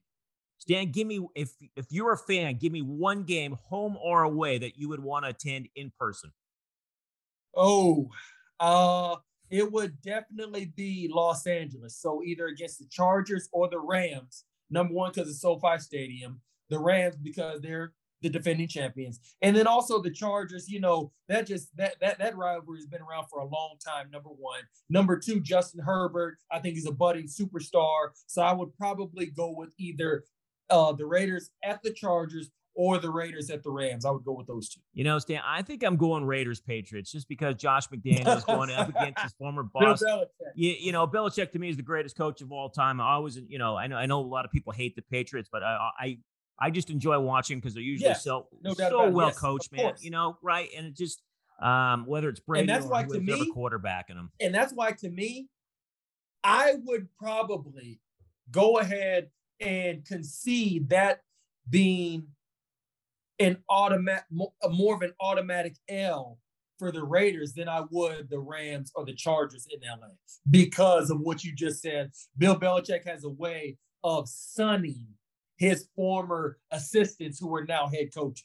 Stan, 0.60 0.92
give 0.92 1.06
me 1.06 1.26
if 1.34 1.52
if 1.74 1.86
you're 1.88 2.12
a 2.12 2.18
fan, 2.18 2.56
give 2.58 2.70
me 2.70 2.82
one 2.82 3.24
game, 3.24 3.56
home 3.68 3.96
or 4.00 4.22
away, 4.22 4.58
that 4.58 4.76
you 4.78 4.90
would 4.90 5.00
want 5.00 5.24
to 5.24 5.30
attend 5.30 5.68
in 5.74 5.90
person. 5.98 6.30
Oh, 7.56 8.10
uh, 8.60 9.16
it 9.48 9.72
would 9.72 10.00
definitely 10.02 10.72
be 10.76 11.10
Los 11.12 11.46
Angeles. 11.46 11.96
So 11.96 12.22
either 12.22 12.46
against 12.46 12.78
the 12.78 12.86
Chargers 12.90 13.48
or 13.52 13.68
the 13.68 13.80
Rams. 13.80 14.44
Number 14.68 14.92
one, 14.92 15.10
because 15.12 15.30
it's 15.30 15.40
SoFi 15.40 15.78
Stadium. 15.78 16.40
The 16.68 16.78
Rams 16.78 17.16
because 17.16 17.60
they're 17.62 17.94
the 18.22 18.28
defending 18.28 18.68
champions, 18.68 19.18
and 19.40 19.56
then 19.56 19.66
also 19.66 20.00
the 20.00 20.10
Chargers. 20.10 20.68
You 20.68 20.80
know 20.80 21.10
that 21.28 21.46
just 21.46 21.74
that 21.78 21.94
that 22.00 22.18
that 22.18 22.36
rivalry 22.36 22.78
has 22.78 22.86
been 22.86 23.00
around 23.00 23.28
for 23.28 23.40
a 23.40 23.48
long 23.48 23.76
time. 23.82 24.10
Number 24.10 24.28
one, 24.28 24.60
number 24.90 25.18
two, 25.18 25.40
Justin 25.40 25.80
Herbert. 25.80 26.36
I 26.52 26.58
think 26.58 26.74
he's 26.74 26.86
a 26.86 26.92
budding 26.92 27.28
superstar. 27.28 28.10
So 28.26 28.42
I 28.42 28.52
would 28.52 28.76
probably 28.76 29.26
go 29.26 29.50
with 29.56 29.72
either 29.78 30.24
uh, 30.70 30.92
the 30.92 31.06
Raiders 31.06 31.50
at 31.62 31.82
the 31.82 31.92
Chargers 31.92 32.50
or 32.74 32.98
the 32.98 33.10
Raiders 33.10 33.50
at 33.50 33.62
the 33.62 33.70
Rams. 33.70 34.04
I 34.04 34.10
would 34.10 34.24
go 34.24 34.32
with 34.32 34.46
those 34.46 34.68
two. 34.68 34.80
You 34.94 35.04
know, 35.04 35.18
Stan, 35.18 35.42
I 35.44 35.62
think 35.62 35.82
I'm 35.82 35.96
going 35.96 36.24
Raiders 36.24 36.60
Patriots 36.60 37.10
just 37.10 37.28
because 37.28 37.56
Josh 37.56 37.88
McDaniels 37.88 38.46
going 38.46 38.70
up 38.70 38.88
against 38.96 39.20
his 39.20 39.32
former 39.32 39.62
boss. 39.62 40.02
You, 40.54 40.74
you, 40.78 40.92
know, 40.92 41.06
Belichick 41.06 41.50
to 41.52 41.58
me 41.58 41.68
is 41.68 41.76
the 41.76 41.82
greatest 41.82 42.16
coach 42.16 42.40
of 42.40 42.52
all 42.52 42.70
time. 42.70 43.00
I 43.00 43.12
always, 43.12 43.38
you 43.48 43.58
know, 43.58 43.76
I 43.76 43.86
know 43.86 43.96
I 43.96 44.06
know 44.06 44.20
a 44.20 44.22
lot 44.22 44.44
of 44.44 44.50
people 44.50 44.72
hate 44.72 44.96
the 44.96 45.02
Patriots, 45.02 45.48
but 45.50 45.62
I 45.62 45.90
I, 45.98 46.18
I 46.58 46.70
just 46.70 46.90
enjoy 46.90 47.18
watching 47.18 47.58
because 47.58 47.74
they're 47.74 47.82
usually 47.82 48.10
yes, 48.10 48.24
so 48.24 48.46
no 48.62 48.74
so 48.74 49.10
well 49.10 49.28
yes, 49.28 49.38
coached, 49.38 49.72
man. 49.72 49.94
You 50.00 50.10
know, 50.10 50.38
right? 50.42 50.68
And 50.76 50.86
it 50.86 50.96
just 50.96 51.22
um, 51.60 52.06
whether 52.06 52.28
it's 52.28 52.40
Brady 52.40 52.60
and 52.60 52.68
that's 52.68 52.86
or 52.86 52.90
why 52.90 53.04
to 53.04 53.20
me, 53.20 53.52
quarterbacking 53.54 54.14
them. 54.14 54.30
And 54.40 54.54
that's 54.54 54.72
why 54.72 54.92
to 54.92 55.10
me, 55.10 55.48
I 56.42 56.76
would 56.84 57.08
probably 57.18 58.00
go 58.50 58.78
ahead 58.78 59.30
and 59.60 60.04
concede 60.04 60.88
that 60.90 61.20
being 61.68 62.26
an 63.38 63.58
automatic, 63.68 64.24
more 64.30 64.94
of 64.94 65.02
an 65.02 65.12
automatic 65.20 65.76
L 65.88 66.38
for 66.78 66.90
the 66.90 67.04
Raiders 67.04 67.52
than 67.52 67.68
I 67.68 67.82
would 67.90 68.30
the 68.30 68.38
Rams 68.38 68.90
or 68.94 69.04
the 69.04 69.14
Chargers 69.14 69.66
in 69.70 69.80
LA 69.86 70.08
because 70.50 71.10
of 71.10 71.20
what 71.20 71.44
you 71.44 71.54
just 71.54 71.82
said. 71.82 72.10
Bill 72.38 72.58
Belichick 72.58 73.04
has 73.06 73.24
a 73.24 73.30
way 73.30 73.76
of 74.02 74.28
sunning 74.28 75.06
his 75.58 75.86
former 75.94 76.58
assistants 76.70 77.38
who 77.38 77.54
are 77.54 77.64
now 77.64 77.86
head 77.86 78.14
coaches. 78.14 78.44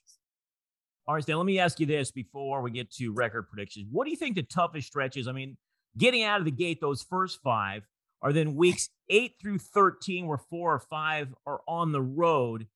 All 1.08 1.13
right, 1.13 1.23
Stan, 1.23 1.38
let 1.38 1.45
me 1.45 1.60
ask 1.60 1.80
you 1.80 1.86
this 1.86 2.12
before 2.12 2.62
we 2.62 2.71
get 2.71 2.91
to 2.95 3.13
record 3.13 3.47
predictions. 3.47 3.88
What 3.91 4.06
do 4.06 4.12
you 4.12 4.17
think 4.17 4.36
the 4.36 4.43
toughest 4.43 4.88
stretch 4.88 5.17
is? 5.17 5.28
I 5.28 5.32
mean, 5.32 5.56
getting 5.97 6.23
out 6.23 6.39
of 6.39 6.45
the 6.45 6.51
gate, 6.51 6.82
those 6.82 7.04
first 7.04 7.39
five 7.41 7.84
are 8.21 8.34
then 8.34 8.56
weeks 8.56 8.89
eight 9.10 9.34
through 9.41 9.60
13, 9.60 10.28
where 10.28 10.38
four 10.38 10.73
or 10.73 10.80
five 10.80 11.34
are 11.45 11.62
on 11.67 11.91
the 11.91 12.01
road 12.01 12.67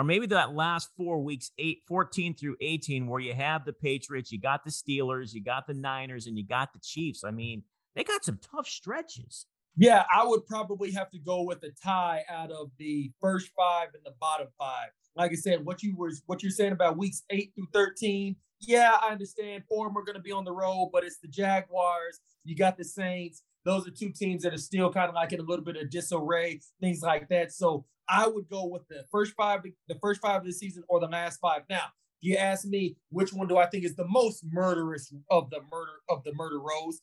or 0.00 0.04
maybe 0.04 0.26
that 0.28 0.54
last 0.54 0.88
four 0.96 1.22
weeks, 1.22 1.50
eight, 1.58 1.82
14 1.86 2.34
through 2.34 2.56
18, 2.62 3.06
where 3.06 3.20
you 3.20 3.34
have 3.34 3.66
the 3.66 3.72
Patriots, 3.74 4.32
you 4.32 4.40
got 4.40 4.64
the 4.64 4.70
Steelers, 4.70 5.34
you 5.34 5.42
got 5.42 5.66
the 5.66 5.74
Niners, 5.74 6.26
and 6.26 6.38
you 6.38 6.46
got 6.46 6.72
the 6.72 6.78
Chiefs. 6.82 7.22
I 7.22 7.30
mean, 7.30 7.64
they 7.94 8.02
got 8.02 8.24
some 8.24 8.38
tough 8.38 8.66
stretches. 8.66 9.44
Yeah, 9.76 10.04
I 10.10 10.24
would 10.24 10.46
probably 10.46 10.90
have 10.92 11.10
to 11.10 11.18
go 11.18 11.42
with 11.42 11.62
a 11.64 11.70
tie 11.84 12.24
out 12.30 12.50
of 12.50 12.70
the 12.78 13.12
first 13.20 13.50
five 13.54 13.88
and 13.92 14.02
the 14.02 14.14
bottom 14.18 14.48
five. 14.58 14.88
Like 15.16 15.32
I 15.32 15.34
said, 15.34 15.66
what 15.66 15.82
you 15.82 15.94
were 15.94 16.12
what 16.24 16.42
you're 16.42 16.50
saying 16.50 16.72
about 16.72 16.96
weeks 16.96 17.22
eight 17.28 17.52
through 17.54 17.68
13, 17.74 18.36
yeah, 18.60 18.94
I 19.02 19.12
understand. 19.12 19.64
Four 19.68 19.88
are 19.88 19.90
going 19.90 20.14
to 20.14 20.20
be 20.20 20.32
on 20.32 20.44
the 20.44 20.52
road, 20.52 20.90
but 20.94 21.04
it's 21.04 21.18
the 21.18 21.28
Jaguars. 21.28 22.20
You 22.44 22.56
got 22.56 22.78
the 22.78 22.84
Saints. 22.84 23.42
Those 23.64 23.86
are 23.86 23.90
two 23.90 24.10
teams 24.10 24.42
that 24.42 24.54
are 24.54 24.58
still 24.58 24.92
kind 24.92 25.08
of 25.08 25.14
like 25.14 25.32
in 25.32 25.40
a 25.40 25.44
little 25.44 25.64
bit 25.64 25.76
of 25.76 25.90
disarray, 25.90 26.60
things 26.80 27.02
like 27.02 27.28
that. 27.28 27.52
So 27.52 27.84
I 28.08 28.26
would 28.26 28.48
go 28.48 28.66
with 28.66 28.88
the 28.88 29.04
first 29.10 29.34
five, 29.36 29.60
the 29.88 29.98
first 30.00 30.20
five 30.20 30.40
of 30.40 30.46
the 30.46 30.52
season, 30.52 30.82
or 30.88 31.00
the 31.00 31.06
last 31.06 31.38
five. 31.40 31.62
Now, 31.68 31.84
if 32.20 32.28
you 32.28 32.36
ask 32.36 32.66
me 32.66 32.96
which 33.10 33.32
one 33.32 33.48
do 33.48 33.58
I 33.58 33.66
think 33.66 33.84
is 33.84 33.96
the 33.96 34.08
most 34.08 34.44
murderous 34.50 35.12
of 35.30 35.50
the 35.50 35.60
murder 35.70 35.92
of 36.08 36.24
the 36.24 36.32
murder 36.34 36.58
rows, 36.58 37.00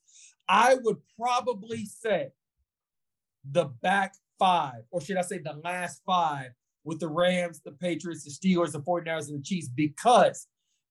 I 0.49 0.75
would 0.83 0.97
probably 1.19 1.85
say 1.85 2.29
the 3.49 3.65
back 3.65 4.15
five, 4.39 4.83
or 4.91 5.01
should 5.01 5.17
I 5.17 5.21
say 5.21 5.39
the 5.39 5.59
last 5.63 6.01
five, 6.05 6.51
with 6.83 6.99
the 6.99 7.07
Rams, 7.07 7.61
the 7.63 7.71
Patriots, 7.71 8.23
the 8.23 8.29
Steelers, 8.29 8.71
the 8.71 8.79
49ers, 8.81 9.27
and 9.27 9.39
the 9.39 9.43
Chiefs, 9.43 9.67
because 9.67 10.47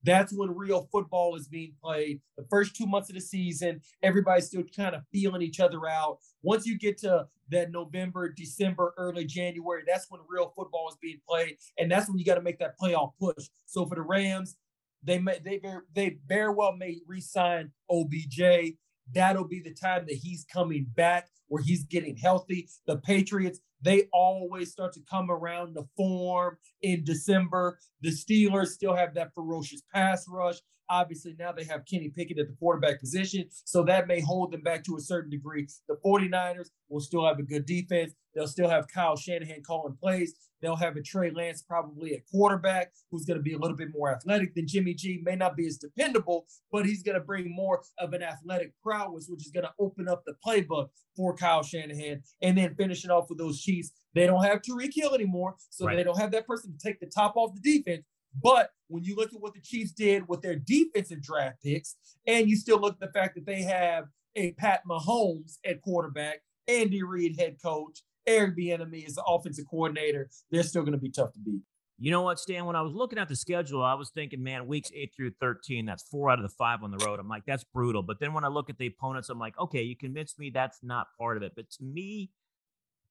that's 0.06 0.32
when 0.32 0.56
real 0.56 0.88
football 0.92 1.34
is 1.36 1.48
being 1.48 1.72
played. 1.82 2.20
The 2.38 2.46
first 2.48 2.76
two 2.76 2.86
months 2.86 3.10
of 3.10 3.16
the 3.16 3.20
season, 3.20 3.80
everybody's 4.02 4.46
still 4.46 4.64
kind 4.74 4.94
of 4.94 5.02
feeling 5.12 5.42
each 5.42 5.60
other 5.60 5.86
out. 5.88 6.18
Once 6.42 6.64
you 6.64 6.78
get 6.78 6.96
to 6.98 7.26
that 7.50 7.70
November, 7.70 8.32
December, 8.32 8.94
early 8.96 9.24
January, 9.24 9.82
that's 9.86 10.06
when 10.08 10.20
real 10.28 10.52
football 10.56 10.88
is 10.88 10.96
being 11.02 11.20
played, 11.28 11.56
and 11.78 11.90
that's 11.90 12.08
when 12.08 12.18
you 12.18 12.24
got 12.24 12.36
to 12.36 12.42
make 12.42 12.58
that 12.60 12.78
playoff 12.80 13.12
push. 13.20 13.48
So 13.66 13.84
for 13.84 13.96
the 13.96 14.02
Rams, 14.02 14.56
they 15.02 15.18
may 15.18 15.38
they 15.44 15.60
they 15.94 16.18
very 16.26 16.52
well 16.52 16.76
may 16.76 17.00
re-sign 17.06 17.70
OBJ. 17.90 18.74
That'll 19.12 19.46
be 19.46 19.60
the 19.60 19.74
time 19.74 20.04
that 20.06 20.16
he's 20.16 20.44
coming 20.52 20.86
back, 20.94 21.28
where 21.48 21.62
he's 21.62 21.84
getting 21.84 22.16
healthy. 22.16 22.68
The 22.86 22.98
Patriots, 22.98 23.60
they 23.82 24.04
always 24.12 24.72
start 24.72 24.92
to 24.94 25.00
come 25.08 25.30
around 25.30 25.74
the 25.74 25.86
form 25.96 26.56
in 26.82 27.04
December. 27.04 27.78
The 28.00 28.10
Steelers 28.10 28.68
still 28.68 28.94
have 28.94 29.14
that 29.14 29.34
ferocious 29.34 29.82
pass 29.92 30.26
rush. 30.28 30.56
Obviously, 30.88 31.34
now 31.38 31.52
they 31.52 31.64
have 31.64 31.84
Kenny 31.84 32.08
Pickett 32.08 32.38
at 32.38 32.48
the 32.48 32.56
quarterback 32.58 33.00
position, 33.00 33.46
so 33.64 33.82
that 33.84 34.06
may 34.06 34.20
hold 34.20 34.52
them 34.52 34.62
back 34.62 34.84
to 34.84 34.96
a 34.96 35.00
certain 35.00 35.30
degree. 35.30 35.66
The 35.88 35.96
49ers 36.04 36.68
will 36.88 37.00
still 37.00 37.26
have 37.26 37.38
a 37.38 37.42
good 37.42 37.66
defense. 37.66 38.12
They'll 38.34 38.46
still 38.46 38.68
have 38.68 38.86
Kyle 38.88 39.16
Shanahan 39.16 39.62
calling 39.66 39.96
plays. 40.00 40.34
They'll 40.62 40.76
have 40.76 40.96
a 40.96 41.02
Trey 41.02 41.30
Lance 41.30 41.62
probably 41.62 42.14
at 42.14 42.26
quarterback, 42.30 42.92
who's 43.10 43.24
going 43.24 43.38
to 43.38 43.42
be 43.42 43.54
a 43.54 43.58
little 43.58 43.76
bit 43.76 43.88
more 43.92 44.10
athletic 44.10 44.54
than 44.54 44.66
Jimmy 44.66 44.94
G. 44.94 45.20
May 45.22 45.36
not 45.36 45.56
be 45.56 45.66
as 45.66 45.76
dependable, 45.76 46.46
but 46.72 46.86
he's 46.86 47.02
going 47.02 47.18
to 47.18 47.24
bring 47.24 47.54
more 47.54 47.82
of 47.98 48.12
an 48.12 48.22
athletic 48.22 48.72
prowess, 48.82 49.26
which 49.28 49.44
is 49.44 49.52
going 49.52 49.64
to 49.64 49.72
open 49.78 50.08
up 50.08 50.22
the 50.24 50.34
playbook 50.46 50.88
for 51.16 51.36
Kyle 51.36 51.62
Shanahan. 51.62 52.22
And 52.42 52.56
then 52.56 52.74
finishing 52.74 53.10
off 53.10 53.28
with 53.28 53.38
those 53.38 53.60
Chiefs, 53.60 53.92
they 54.14 54.26
don't 54.26 54.44
have 54.44 54.62
Tyreek 54.62 54.94
Hill 54.94 55.14
anymore, 55.14 55.56
so 55.70 55.86
right. 55.86 55.96
they 55.96 56.02
don't 56.02 56.18
have 56.18 56.32
that 56.32 56.46
person 56.46 56.72
to 56.72 56.78
take 56.78 57.00
the 57.00 57.06
top 57.06 57.36
off 57.36 57.54
the 57.54 57.60
defense. 57.60 58.04
But 58.42 58.70
when 58.88 59.04
you 59.04 59.16
look 59.16 59.32
at 59.32 59.40
what 59.40 59.54
the 59.54 59.60
Chiefs 59.60 59.92
did 59.92 60.28
with 60.28 60.42
their 60.42 60.56
defensive 60.56 61.22
draft 61.22 61.62
picks, 61.62 61.96
and 62.26 62.48
you 62.48 62.56
still 62.56 62.80
look 62.80 62.94
at 62.94 63.00
the 63.00 63.18
fact 63.18 63.34
that 63.36 63.46
they 63.46 63.62
have 63.62 64.04
a 64.34 64.52
Pat 64.52 64.82
Mahomes 64.88 65.58
at 65.64 65.80
quarterback, 65.82 66.40
Andy 66.68 67.02
Reid 67.02 67.38
head 67.38 67.56
coach, 67.62 68.02
Eric 68.26 68.56
Bieniemy 68.56 69.06
is 69.06 69.14
the 69.14 69.24
offensive 69.24 69.66
coordinator, 69.70 70.28
they're 70.50 70.62
still 70.62 70.82
going 70.82 70.92
to 70.92 70.98
be 70.98 71.10
tough 71.10 71.32
to 71.32 71.38
beat. 71.38 71.62
You 71.98 72.10
know 72.10 72.20
what, 72.20 72.38
Stan? 72.38 72.66
When 72.66 72.76
I 72.76 72.82
was 72.82 72.92
looking 72.92 73.18
at 73.18 73.28
the 73.28 73.36
schedule, 73.36 73.82
I 73.82 73.94
was 73.94 74.10
thinking, 74.10 74.42
man, 74.42 74.66
weeks 74.66 74.90
eight 74.94 75.14
through 75.16 75.30
13, 75.40 75.86
that's 75.86 76.02
four 76.02 76.28
out 76.28 76.38
of 76.38 76.42
the 76.42 76.54
five 76.58 76.82
on 76.82 76.90
the 76.90 77.02
road. 77.06 77.18
I'm 77.18 77.28
like, 77.28 77.44
that's 77.46 77.64
brutal. 77.64 78.02
But 78.02 78.20
then 78.20 78.34
when 78.34 78.44
I 78.44 78.48
look 78.48 78.68
at 78.68 78.76
the 78.76 78.86
opponents, 78.86 79.30
I'm 79.30 79.38
like, 79.38 79.58
okay, 79.58 79.82
you 79.82 79.96
convinced 79.96 80.38
me 80.38 80.50
that's 80.50 80.80
not 80.82 81.06
part 81.18 81.38
of 81.38 81.42
it. 81.42 81.52
But 81.56 81.70
to 81.70 81.84
me, 81.84 82.30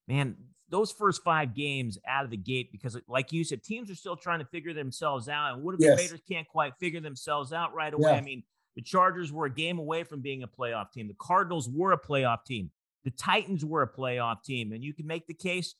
man, 0.07 0.35
those 0.69 0.91
first 0.91 1.23
five 1.23 1.53
games 1.53 1.97
out 2.07 2.25
of 2.25 2.31
the 2.31 2.37
gate, 2.37 2.71
because 2.71 2.97
like 3.07 3.31
you 3.31 3.43
said, 3.43 3.63
teams 3.63 3.91
are 3.91 3.95
still 3.95 4.15
trying 4.15 4.39
to 4.39 4.45
figure 4.45 4.73
themselves 4.73 5.29
out. 5.29 5.53
And 5.53 5.63
what 5.63 5.75
if 5.75 5.81
yes. 5.81 5.97
the 5.97 6.03
Raiders 6.03 6.21
can't 6.27 6.47
quite 6.47 6.73
figure 6.79 6.99
themselves 6.99 7.53
out 7.53 7.73
right 7.73 7.93
away? 7.93 8.11
Yeah. 8.11 8.17
I 8.17 8.21
mean, 8.21 8.43
the 8.75 8.81
Chargers 8.81 9.31
were 9.31 9.45
a 9.45 9.53
game 9.53 9.79
away 9.79 10.03
from 10.03 10.21
being 10.21 10.43
a 10.43 10.47
playoff 10.47 10.91
team. 10.91 11.07
The 11.07 11.15
Cardinals 11.19 11.69
were 11.69 11.91
a 11.91 11.99
playoff 11.99 12.43
team. 12.45 12.71
The 13.03 13.11
Titans 13.11 13.63
were 13.63 13.83
a 13.83 13.91
playoff 13.91 14.43
team. 14.43 14.71
And 14.71 14.83
you 14.83 14.93
can 14.93 15.07
make 15.07 15.27
the 15.27 15.33
case 15.33 15.75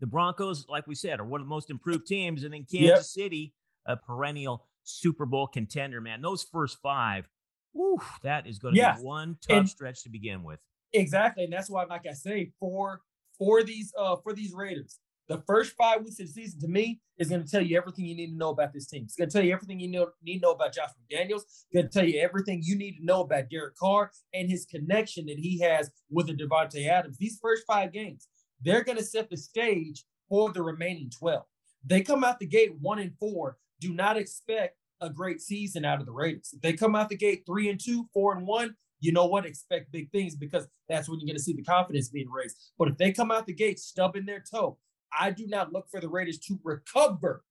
the 0.00 0.06
Broncos, 0.06 0.66
like 0.68 0.86
we 0.86 0.94
said, 0.94 1.20
are 1.20 1.24
one 1.24 1.40
of 1.40 1.46
the 1.46 1.50
most 1.50 1.70
improved 1.70 2.06
teams. 2.06 2.44
And 2.44 2.52
then 2.52 2.66
Kansas 2.70 2.88
yep. 3.16 3.24
City, 3.24 3.54
a 3.86 3.96
perennial 3.96 4.66
Super 4.84 5.26
Bowl 5.26 5.46
contender, 5.46 6.00
man. 6.00 6.20
Those 6.22 6.42
first 6.42 6.78
five, 6.82 7.28
whew, 7.72 8.00
that 8.22 8.46
is 8.46 8.58
going 8.58 8.74
to 8.74 8.80
yeah. 8.80 8.96
be 8.96 9.02
one 9.02 9.38
tough 9.40 9.56
and 9.56 9.68
stretch 9.68 10.02
to 10.02 10.10
begin 10.10 10.42
with. 10.42 10.60
Exactly. 10.92 11.44
And 11.44 11.52
that's 11.52 11.70
why, 11.70 11.84
like 11.84 12.06
I 12.06 12.12
say, 12.12 12.52
for 12.60 13.00
for 13.42 13.64
these 13.64 13.92
uh 13.98 14.16
for 14.22 14.32
these 14.32 14.52
Raiders, 14.52 15.00
the 15.28 15.42
first 15.46 15.72
five 15.72 16.04
weeks 16.04 16.20
of 16.20 16.26
the 16.26 16.32
season 16.32 16.60
to 16.60 16.68
me 16.68 17.00
is 17.18 17.28
going 17.28 17.42
to 17.42 17.50
tell 17.50 17.60
you 17.60 17.76
everything 17.76 18.04
you 18.04 18.14
need 18.14 18.28
to 18.28 18.36
know 18.36 18.50
about 18.50 18.72
this 18.72 18.86
team. 18.86 19.02
It's 19.04 19.16
going 19.16 19.28
to 19.28 19.32
tell 19.32 19.44
you 19.44 19.52
everything 19.52 19.80
you 19.80 19.88
know, 19.88 20.08
need 20.22 20.38
to 20.38 20.42
know 20.42 20.52
about 20.52 20.74
Josh 20.74 20.90
McDaniels. 20.90 21.42
It's 21.42 21.66
going 21.74 21.88
to 21.88 21.92
tell 21.92 22.08
you 22.08 22.20
everything 22.20 22.60
you 22.62 22.76
need 22.76 22.98
to 22.98 23.04
know 23.04 23.22
about 23.22 23.50
Derek 23.50 23.76
Carr 23.76 24.12
and 24.32 24.48
his 24.48 24.64
connection 24.64 25.26
that 25.26 25.38
he 25.38 25.58
has 25.60 25.90
with 26.10 26.28
the 26.28 26.34
Davante 26.34 26.86
Adams. 26.86 27.18
These 27.18 27.38
first 27.42 27.64
five 27.66 27.92
games, 27.92 28.28
they're 28.60 28.84
going 28.84 28.98
to 28.98 29.04
set 29.04 29.28
the 29.28 29.36
stage 29.36 30.04
for 30.28 30.52
the 30.52 30.62
remaining 30.62 31.10
12. 31.18 31.42
They 31.84 32.02
come 32.02 32.22
out 32.22 32.38
the 32.38 32.46
gate 32.46 32.76
one 32.80 33.00
and 33.00 33.12
four. 33.18 33.58
Do 33.80 33.92
not 33.92 34.16
expect 34.16 34.76
a 35.00 35.10
great 35.10 35.40
season 35.40 35.84
out 35.84 35.98
of 35.98 36.06
the 36.06 36.12
Raiders. 36.12 36.50
If 36.52 36.60
they 36.60 36.74
come 36.74 36.94
out 36.94 37.08
the 37.08 37.16
gate 37.16 37.42
three 37.44 37.68
and 37.68 37.80
two, 37.82 38.08
four 38.14 38.36
and 38.36 38.46
one, 38.46 38.76
you 39.02 39.12
know 39.12 39.26
what? 39.26 39.44
Expect 39.44 39.90
big 39.90 40.10
things 40.12 40.36
because 40.36 40.66
that's 40.88 41.08
when 41.08 41.18
you're 41.18 41.26
going 41.26 41.36
to 41.36 41.42
see 41.42 41.52
the 41.52 41.62
confidence 41.62 42.08
being 42.08 42.30
raised. 42.30 42.56
But 42.78 42.88
if 42.88 42.96
they 42.96 43.12
come 43.12 43.30
out 43.30 43.46
the 43.46 43.52
gate 43.52 43.80
stubbing 43.80 44.24
their 44.24 44.42
toe, 44.48 44.78
I 45.18 45.30
do 45.30 45.46
not 45.46 45.72
look 45.72 45.90
for 45.90 46.00
the 46.00 46.08
Raiders 46.08 46.38
to 46.46 46.58
recover 46.62 47.44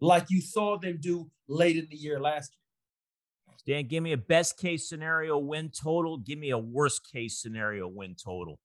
like 0.00 0.26
you 0.30 0.40
saw 0.40 0.78
them 0.78 0.98
do 1.00 1.30
late 1.48 1.76
in 1.76 1.88
the 1.90 1.96
year 1.96 2.20
last 2.20 2.52
year. 2.52 3.76
Dan, 3.76 3.88
give 3.88 4.02
me 4.02 4.12
a 4.12 4.18
best 4.18 4.58
case 4.58 4.88
scenario 4.88 5.38
win 5.38 5.70
total. 5.70 6.18
Give 6.18 6.38
me 6.38 6.50
a 6.50 6.58
worst 6.58 7.10
case 7.10 7.40
scenario 7.40 7.88
win 7.88 8.14
total. 8.14 8.58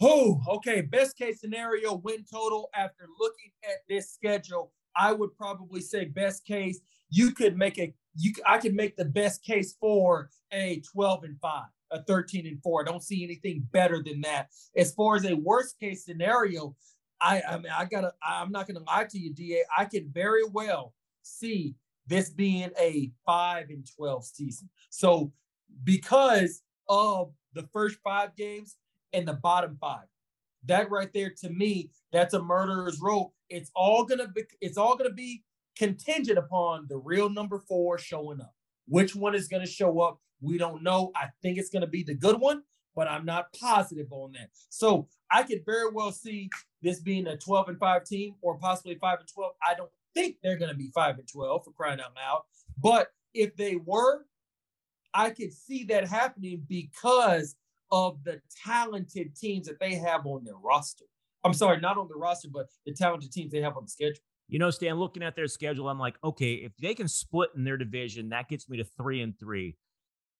Oh, 0.00 0.40
okay. 0.48 0.80
Best 0.82 1.16
case 1.16 1.40
scenario 1.40 1.94
win 1.94 2.24
total 2.30 2.68
after 2.74 3.06
looking 3.18 3.50
at 3.64 3.78
this 3.88 4.10
schedule, 4.10 4.72
I 4.94 5.12
would 5.12 5.34
probably 5.36 5.80
say 5.80 6.06
best 6.06 6.44
case. 6.44 6.80
You 7.08 7.32
could 7.32 7.56
make 7.56 7.78
a 7.78 7.94
you 8.16 8.32
I 8.46 8.58
can 8.58 8.74
make 8.74 8.96
the 8.96 9.04
best 9.04 9.42
case 9.42 9.76
for 9.80 10.30
a 10.52 10.82
12 10.92 11.24
and 11.24 11.40
5, 11.40 11.64
a 11.92 12.02
13 12.02 12.46
and 12.46 12.62
4. 12.62 12.82
I 12.82 12.90
don't 12.90 13.02
see 13.02 13.24
anything 13.24 13.66
better 13.72 14.02
than 14.02 14.20
that. 14.22 14.48
As 14.76 14.92
far 14.94 15.16
as 15.16 15.24
a 15.24 15.34
worst 15.34 15.78
case 15.78 16.04
scenario, 16.04 16.74
I 17.20 17.42
I 17.48 17.56
mean 17.58 17.72
I 17.76 17.84
gotta 17.84 18.12
I'm 18.22 18.52
not 18.52 18.66
gonna 18.66 18.84
lie 18.86 19.06
to 19.10 19.18
you, 19.18 19.32
DA. 19.32 19.62
I 19.76 19.84
can 19.84 20.10
very 20.12 20.44
well 20.44 20.94
see 21.22 21.74
this 22.06 22.30
being 22.30 22.70
a 22.78 23.10
5 23.24 23.70
and 23.70 23.86
12 23.96 24.24
season. 24.24 24.68
So 24.90 25.32
because 25.82 26.62
of 26.88 27.32
the 27.52 27.66
first 27.72 27.98
five 28.04 28.36
games, 28.36 28.76
and 29.16 29.26
the 29.26 29.32
bottom 29.32 29.76
five. 29.80 30.04
That 30.66 30.90
right 30.90 31.12
there 31.12 31.32
to 31.42 31.50
me, 31.50 31.90
that's 32.12 32.34
a 32.34 32.42
murderer's 32.42 33.00
row. 33.00 33.32
It's 33.48 33.70
all 33.74 34.04
gonna 34.04 34.28
be 34.28 34.42
it's 34.60 34.76
all 34.76 34.96
gonna 34.96 35.12
be 35.12 35.42
contingent 35.76 36.38
upon 36.38 36.86
the 36.88 36.96
real 36.96 37.28
number 37.28 37.58
four 37.58 37.98
showing 37.98 38.40
up. 38.40 38.54
Which 38.88 39.14
one 39.14 39.34
is 39.34 39.48
gonna 39.48 39.66
show 39.66 40.00
up? 40.00 40.20
We 40.40 40.58
don't 40.58 40.82
know. 40.82 41.12
I 41.14 41.28
think 41.42 41.58
it's 41.58 41.70
gonna 41.70 41.86
be 41.86 42.02
the 42.02 42.14
good 42.14 42.40
one, 42.40 42.62
but 42.94 43.08
I'm 43.08 43.24
not 43.24 43.52
positive 43.52 44.08
on 44.10 44.32
that. 44.32 44.50
So 44.68 45.08
I 45.30 45.42
could 45.42 45.64
very 45.64 45.90
well 45.90 46.12
see 46.12 46.48
this 46.82 47.00
being 47.00 47.26
a 47.26 47.36
12 47.36 47.68
and 47.70 47.78
5 47.78 48.04
team 48.04 48.34
or 48.42 48.58
possibly 48.58 48.96
5 48.96 49.20
and 49.20 49.28
12. 49.28 49.52
I 49.66 49.74
don't 49.74 49.90
think 50.14 50.36
they're 50.42 50.58
gonna 50.58 50.74
be 50.74 50.90
5 50.94 51.18
and 51.18 51.28
12 51.28 51.64
for 51.64 51.72
crying 51.72 52.00
out 52.00 52.14
loud. 52.14 52.42
But 52.78 53.08
if 53.34 53.56
they 53.56 53.76
were, 53.76 54.26
I 55.12 55.30
could 55.30 55.52
see 55.52 55.84
that 55.84 56.06
happening 56.06 56.64
because 56.68 57.56
of 57.90 58.22
the 58.24 58.40
talented 58.64 59.36
teams 59.36 59.66
that 59.66 59.78
they 59.80 59.94
have 59.94 60.26
on 60.26 60.44
their 60.44 60.56
roster. 60.56 61.04
I'm 61.44 61.54
sorry, 61.54 61.80
not 61.80 61.96
on 61.96 62.08
the 62.08 62.16
roster, 62.16 62.48
but 62.52 62.66
the 62.84 62.92
talented 62.92 63.32
teams 63.32 63.52
they 63.52 63.60
have 63.60 63.76
on 63.76 63.84
the 63.84 63.90
schedule. 63.90 64.22
You 64.48 64.58
know, 64.58 64.70
Stan, 64.70 64.96
looking 64.96 65.22
at 65.22 65.34
their 65.34 65.48
schedule, 65.48 65.88
I'm 65.88 65.98
like, 65.98 66.16
okay, 66.22 66.54
if 66.54 66.76
they 66.76 66.94
can 66.94 67.08
split 67.08 67.50
in 67.56 67.64
their 67.64 67.76
division, 67.76 68.28
that 68.28 68.48
gets 68.48 68.68
me 68.68 68.76
to 68.78 68.84
three 68.84 69.20
and 69.20 69.38
three. 69.38 69.76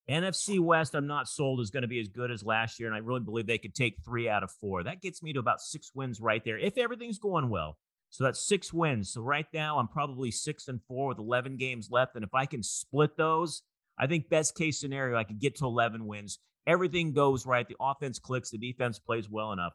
NFC 0.08 0.60
West, 0.60 0.94
I'm 0.94 1.08
not 1.08 1.28
sold 1.28 1.60
is 1.60 1.70
going 1.70 1.82
to 1.82 1.88
be 1.88 1.98
as 1.98 2.06
good 2.06 2.30
as 2.30 2.44
last 2.44 2.78
year, 2.78 2.88
and 2.88 2.94
I 2.94 3.00
really 3.00 3.20
believe 3.20 3.46
they 3.46 3.58
could 3.58 3.74
take 3.74 3.96
three 4.04 4.28
out 4.28 4.44
of 4.44 4.52
four. 4.52 4.84
That 4.84 5.02
gets 5.02 5.22
me 5.22 5.32
to 5.32 5.40
about 5.40 5.60
six 5.60 5.90
wins 5.94 6.20
right 6.20 6.44
there, 6.44 6.58
if 6.58 6.78
everything's 6.78 7.18
going 7.18 7.48
well. 7.48 7.78
So 8.10 8.22
that's 8.22 8.46
six 8.46 8.72
wins. 8.72 9.12
So 9.12 9.20
right 9.22 9.46
now, 9.52 9.78
I'm 9.78 9.88
probably 9.88 10.30
six 10.30 10.68
and 10.68 10.80
four 10.86 11.08
with 11.08 11.18
11 11.18 11.56
games 11.56 11.88
left, 11.90 12.14
and 12.14 12.22
if 12.22 12.32
I 12.32 12.46
can 12.46 12.62
split 12.62 13.16
those, 13.16 13.62
I 13.98 14.06
think 14.06 14.28
best 14.28 14.54
case 14.54 14.78
scenario, 14.78 15.16
I 15.16 15.24
could 15.24 15.40
get 15.40 15.56
to 15.56 15.64
11 15.64 16.06
wins 16.06 16.38
everything 16.66 17.12
goes 17.12 17.46
right. 17.46 17.66
The 17.66 17.76
offense 17.80 18.18
clicks, 18.18 18.50
the 18.50 18.58
defense 18.58 18.98
plays 18.98 19.30
well 19.30 19.52
enough. 19.52 19.72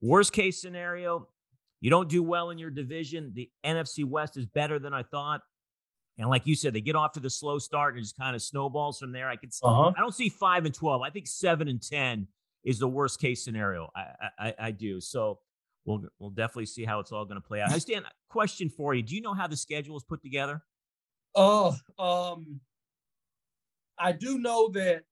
Worst 0.00 0.32
case 0.32 0.60
scenario, 0.60 1.28
you 1.80 1.90
don't 1.90 2.08
do 2.08 2.22
well 2.22 2.50
in 2.50 2.58
your 2.58 2.70
division. 2.70 3.32
The 3.34 3.50
NFC 3.64 4.04
West 4.04 4.36
is 4.36 4.46
better 4.46 4.78
than 4.78 4.94
I 4.94 5.02
thought. 5.02 5.42
And 6.18 6.28
like 6.30 6.46
you 6.46 6.54
said, 6.54 6.72
they 6.72 6.80
get 6.80 6.96
off 6.96 7.12
to 7.12 7.20
the 7.20 7.28
slow 7.28 7.58
start 7.58 7.94
and 7.94 8.02
just 8.02 8.16
kind 8.16 8.34
of 8.34 8.42
snowballs 8.42 8.98
from 8.98 9.12
there. 9.12 9.28
I 9.28 9.36
could 9.36 9.50
uh-huh. 9.62 9.92
I 9.96 10.00
don't 10.00 10.14
see 10.14 10.30
five 10.30 10.64
and 10.64 10.74
twelve. 10.74 11.02
I 11.02 11.10
think 11.10 11.26
seven 11.26 11.68
and 11.68 11.82
ten 11.82 12.28
is 12.64 12.78
the 12.78 12.88
worst 12.88 13.20
case 13.20 13.44
scenario. 13.44 13.90
I 13.94 14.28
I, 14.38 14.54
I 14.58 14.70
do. 14.70 15.00
So 15.00 15.40
we'll 15.84 16.04
we'll 16.18 16.30
definitely 16.30 16.66
see 16.66 16.84
how 16.84 17.00
it's 17.00 17.12
all 17.12 17.24
going 17.26 17.40
to 17.40 17.46
play 17.46 17.60
out. 17.60 17.70
I 17.70 17.78
stand 17.78 18.06
question 18.30 18.70
for 18.70 18.94
you. 18.94 19.02
Do 19.02 19.14
you 19.14 19.20
know 19.20 19.34
how 19.34 19.46
the 19.46 19.56
schedule 19.56 19.96
is 19.96 20.04
put 20.04 20.22
together? 20.22 20.62
Oh, 21.34 21.76
um, 21.98 22.60
I 23.98 24.12
do 24.12 24.38
know 24.38 24.68
that 24.70 25.02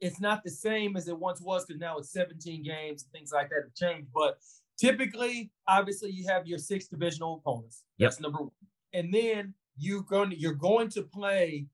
it's 0.00 0.20
not 0.20 0.44
the 0.44 0.50
same 0.50 0.96
as 0.96 1.08
it 1.08 1.18
once 1.18 1.40
was 1.40 1.64
because 1.64 1.80
now 1.80 1.98
it's 1.98 2.12
17 2.12 2.62
games 2.62 3.02
and 3.02 3.12
things 3.12 3.32
like 3.32 3.50
that 3.50 3.62
have 3.64 3.74
changed. 3.74 4.08
But 4.14 4.38
typically, 4.78 5.50
obviously, 5.66 6.10
you 6.10 6.26
have 6.28 6.46
your 6.46 6.58
six 6.58 6.86
divisional 6.86 7.42
opponents. 7.44 7.84
Yep. 7.98 8.10
That's 8.10 8.20
number 8.20 8.38
one. 8.38 8.50
And 8.92 9.12
then 9.12 9.54
you're 9.76 10.02
going 10.02 10.30
to, 10.30 10.38
you're 10.38 10.54
going 10.54 10.88
to 10.90 11.02
play 11.02 11.66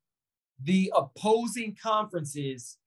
the 0.63 0.93
opposing 0.97 1.77
conferences, 1.81 2.79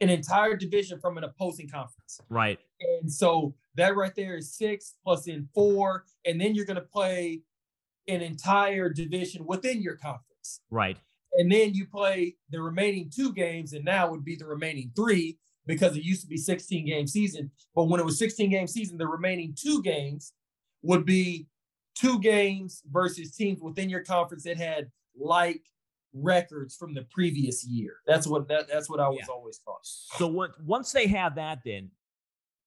an 0.00 0.08
entire 0.08 0.56
division 0.56 0.98
from 1.00 1.18
an 1.18 1.24
opposing 1.24 1.68
conference. 1.68 2.20
Right. 2.28 2.58
And 3.00 3.10
so 3.10 3.54
that 3.74 3.96
right 3.96 4.14
there 4.14 4.36
is 4.36 4.54
six 4.54 4.94
plus 5.04 5.26
in 5.26 5.48
four, 5.54 6.04
and 6.24 6.40
then 6.40 6.54
you're 6.54 6.64
going 6.64 6.76
to 6.76 6.82
play 6.82 7.42
an 8.08 8.22
entire 8.22 8.88
division 8.88 9.44
within 9.44 9.82
your 9.82 9.96
conference. 9.96 10.60
Right 10.70 10.98
and 11.36 11.52
then 11.52 11.74
you 11.74 11.86
play 11.86 12.36
the 12.50 12.60
remaining 12.60 13.10
two 13.14 13.32
games, 13.32 13.72
and 13.72 13.84
now 13.84 14.10
would 14.10 14.24
be 14.24 14.36
the 14.36 14.46
remaining 14.46 14.90
three 14.96 15.38
because 15.66 15.96
it 15.96 16.02
used 16.02 16.22
to 16.22 16.28
be 16.28 16.36
16 16.36 16.86
game 16.86 17.06
season. 17.06 17.50
But 17.74 17.84
when 17.84 18.00
it 18.00 18.06
was 18.06 18.18
16 18.18 18.50
game 18.50 18.66
season, 18.66 18.98
the 18.98 19.06
remaining 19.06 19.54
two 19.58 19.82
games 19.82 20.32
would 20.82 21.04
be 21.04 21.46
two 21.94 22.20
games 22.20 22.82
versus 22.90 23.34
teams 23.34 23.60
within 23.60 23.90
your 23.90 24.04
conference 24.04 24.44
that 24.44 24.56
had 24.56 24.90
like 25.18 25.62
records 26.12 26.76
from 26.76 26.94
the 26.94 27.06
previous 27.10 27.64
year. 27.64 27.96
That's 28.06 28.26
what 28.26 28.48
that, 28.48 28.68
that's 28.68 28.88
what 28.88 29.00
I 29.00 29.08
was 29.08 29.18
yeah. 29.20 29.34
always 29.34 29.58
taught. 29.58 29.80
So 29.82 30.26
what, 30.26 30.60
once 30.62 30.92
they 30.92 31.06
have 31.08 31.34
that, 31.36 31.60
then 31.64 31.90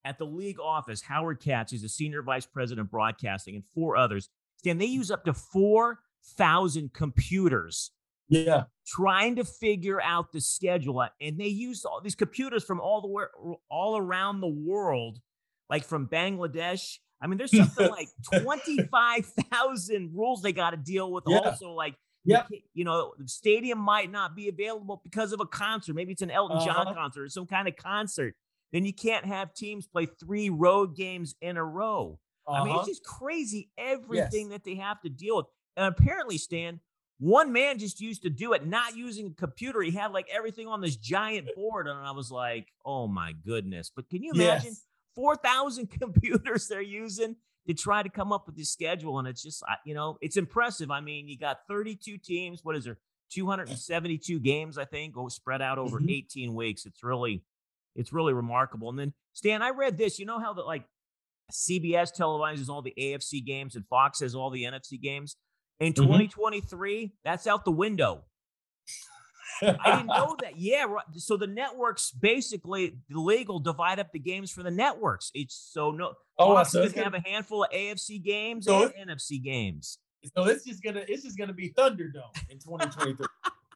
at 0.05 0.17
the 0.17 0.25
league 0.25 0.59
office, 0.59 1.01
Howard 1.01 1.39
Katz 1.39 1.73
is 1.73 1.81
the 1.81 1.89
senior 1.89 2.21
vice 2.21 2.45
president 2.45 2.85
of 2.85 2.91
broadcasting, 2.91 3.55
and 3.55 3.63
four 3.73 3.97
others. 3.97 4.29
Stan, 4.57 4.77
they 4.77 4.85
use 4.85 5.12
up 5.12 5.25
to 5.25 5.33
four 5.33 5.99
thousand 6.38 6.93
computers 6.93 7.91
yeah. 8.29 8.63
Trying 8.87 9.35
to 9.35 9.43
figure 9.43 10.01
out 10.01 10.31
the 10.31 10.41
schedule. 10.41 11.05
And 11.21 11.39
they 11.39 11.47
used 11.47 11.85
all 11.85 12.01
these 12.01 12.15
computers 12.15 12.63
from 12.63 12.79
all 12.79 13.01
the 13.01 13.57
all 13.69 13.97
around 13.97 14.41
the 14.41 14.47
world, 14.47 15.19
like 15.69 15.83
from 15.83 16.07
Bangladesh. 16.07 16.97
I 17.21 17.27
mean, 17.27 17.37
there's 17.37 17.55
something 17.55 17.89
like 17.91 18.07
25,000 18.41 20.11
rules 20.13 20.41
they 20.41 20.53
got 20.53 20.71
to 20.71 20.77
deal 20.77 21.11
with. 21.11 21.25
Yeah. 21.27 21.39
Also, 21.39 21.71
like, 21.71 21.95
yeah, 22.23 22.45
you 22.73 22.85
know, 22.85 23.13
the 23.17 23.27
stadium 23.27 23.79
might 23.79 24.11
not 24.11 24.35
be 24.35 24.47
available 24.49 25.01
because 25.03 25.33
of 25.33 25.39
a 25.39 25.45
concert. 25.45 25.95
Maybe 25.95 26.11
it's 26.11 26.21
an 26.21 26.31
Elton 26.31 26.57
uh-huh. 26.57 26.65
John 26.65 26.93
concert 26.93 27.23
or 27.23 27.29
some 27.29 27.45
kind 27.45 27.67
of 27.67 27.75
concert. 27.75 28.35
Then 28.71 28.85
you 28.85 28.93
can't 28.93 29.25
have 29.25 29.53
teams 29.53 29.87
play 29.87 30.05
three 30.05 30.49
road 30.49 30.95
games 30.95 31.35
in 31.41 31.57
a 31.57 31.63
row. 31.63 32.19
Uh-huh. 32.47 32.61
I 32.61 32.65
mean, 32.65 32.73
it's 32.73 32.81
uh-huh. 32.81 32.87
just 32.87 33.03
crazy 33.03 33.69
everything 33.77 34.49
yes. 34.49 34.51
that 34.51 34.63
they 34.63 34.75
have 34.75 35.01
to 35.01 35.09
deal 35.09 35.37
with. 35.37 35.45
And 35.75 35.85
apparently, 35.85 36.37
Stan, 36.37 36.79
one 37.19 37.51
man 37.51 37.77
just 37.79 37.99
used 37.99 38.23
to 38.23 38.29
do 38.29 38.53
it, 38.53 38.65
not 38.65 38.95
using 38.95 39.27
a 39.27 39.34
computer. 39.34 39.82
He 39.82 39.91
had 39.91 40.13
like 40.13 40.27
everything 40.32 40.67
on 40.67 40.82
this 40.82 40.95
giant 40.95 41.49
board. 41.55 41.88
And 41.88 41.99
I 41.99 42.12
was 42.12 42.32
like, 42.32 42.67
oh 42.86 43.08
my 43.08 43.34
goodness. 43.45 43.91
But 43.93 44.10
can 44.10 44.23
you 44.23 44.32
imagine 44.34 44.71
yes. 44.71 44.86
4,000 45.15 45.88
computers 45.99 46.67
they're 46.67 46.82
using 46.82 47.36
to 47.67 47.73
try 47.73 48.01
to 48.01 48.10
come 48.10 48.32
up 48.32 48.47
with 48.47 48.55
this 48.55 48.71
schedule? 48.71 49.19
And 49.19 49.27
it's 49.27 49.43
just, 49.43 49.62
you 49.86 49.93
know, 49.93 50.17
it's 50.21 50.38
impressive. 50.38 50.91
I 50.91 51.01
mean, 51.01 51.27
you 51.27 51.38
got 51.38 51.60
32 51.67 52.17
teams. 52.17 52.63
What 52.63 52.75
is 52.75 52.86
there? 52.86 52.97
272 53.32 54.39
games, 54.39 54.79
I 54.79 54.86
think, 54.86 55.13
go 55.13 55.27
spread 55.27 55.62
out 55.62 55.77
over 55.77 55.99
mm-hmm. 55.99 56.10
18 56.10 56.55
weeks. 56.55 56.88
It's 56.88 57.03
really, 57.03 57.43
it's 57.95 58.12
really 58.12 58.34
remarkable. 58.34 58.89
And 58.89 58.97
then, 58.97 59.13
Stan, 59.34 59.62
I 59.62 59.69
read 59.69 59.99
this. 59.99 60.17
You 60.17 60.25
know 60.25 60.39
how 60.39 60.53
that 60.53 60.65
like 60.65 60.86
CBS 61.51 62.15
televises 62.17 62.69
all 62.69 62.82
the 62.82 62.93
AFC 62.97 63.45
games 63.45 63.75
and 63.75 63.86
Fox 63.88 64.21
has 64.21 64.34
all 64.34 64.49
the 64.49 64.63
NFC 64.63 64.99
games? 64.99 65.36
In 65.79 65.93
2023, 65.93 67.03
mm-hmm. 67.03 67.13
that's 67.23 67.47
out 67.47 67.63
the 67.63 67.71
window. 67.71 68.25
I 69.61 69.97
didn't 69.97 70.07
know 70.07 70.35
that. 70.41 70.57
Yeah, 70.57 70.85
right. 70.85 71.05
So 71.15 71.37
the 71.37 71.47
networks 71.47 72.11
basically 72.11 72.97
the 73.09 73.19
league 73.19 73.49
will 73.49 73.59
divide 73.59 73.99
up 73.99 74.11
the 74.11 74.19
games 74.19 74.51
for 74.51 74.63
the 74.63 74.71
networks. 74.71 75.31
It's 75.33 75.55
so 75.55 75.91
no. 75.91 76.13
Oh, 76.37 76.55
Fox 76.55 76.71
so 76.71 76.87
have 76.87 77.13
a 77.13 77.19
handful 77.19 77.63
of 77.63 77.71
AFC 77.71 78.23
games 78.23 78.65
so 78.65 78.91
and 78.97 79.09
NFC 79.09 79.41
games. 79.41 79.99
So 80.35 80.45
it's 80.45 80.65
just 80.65 80.83
gonna 80.83 81.03
it's 81.07 81.23
just 81.23 81.37
gonna 81.37 81.53
be 81.53 81.71
Thunderdome 81.71 82.35
in 82.49 82.59
2023. 82.59 83.25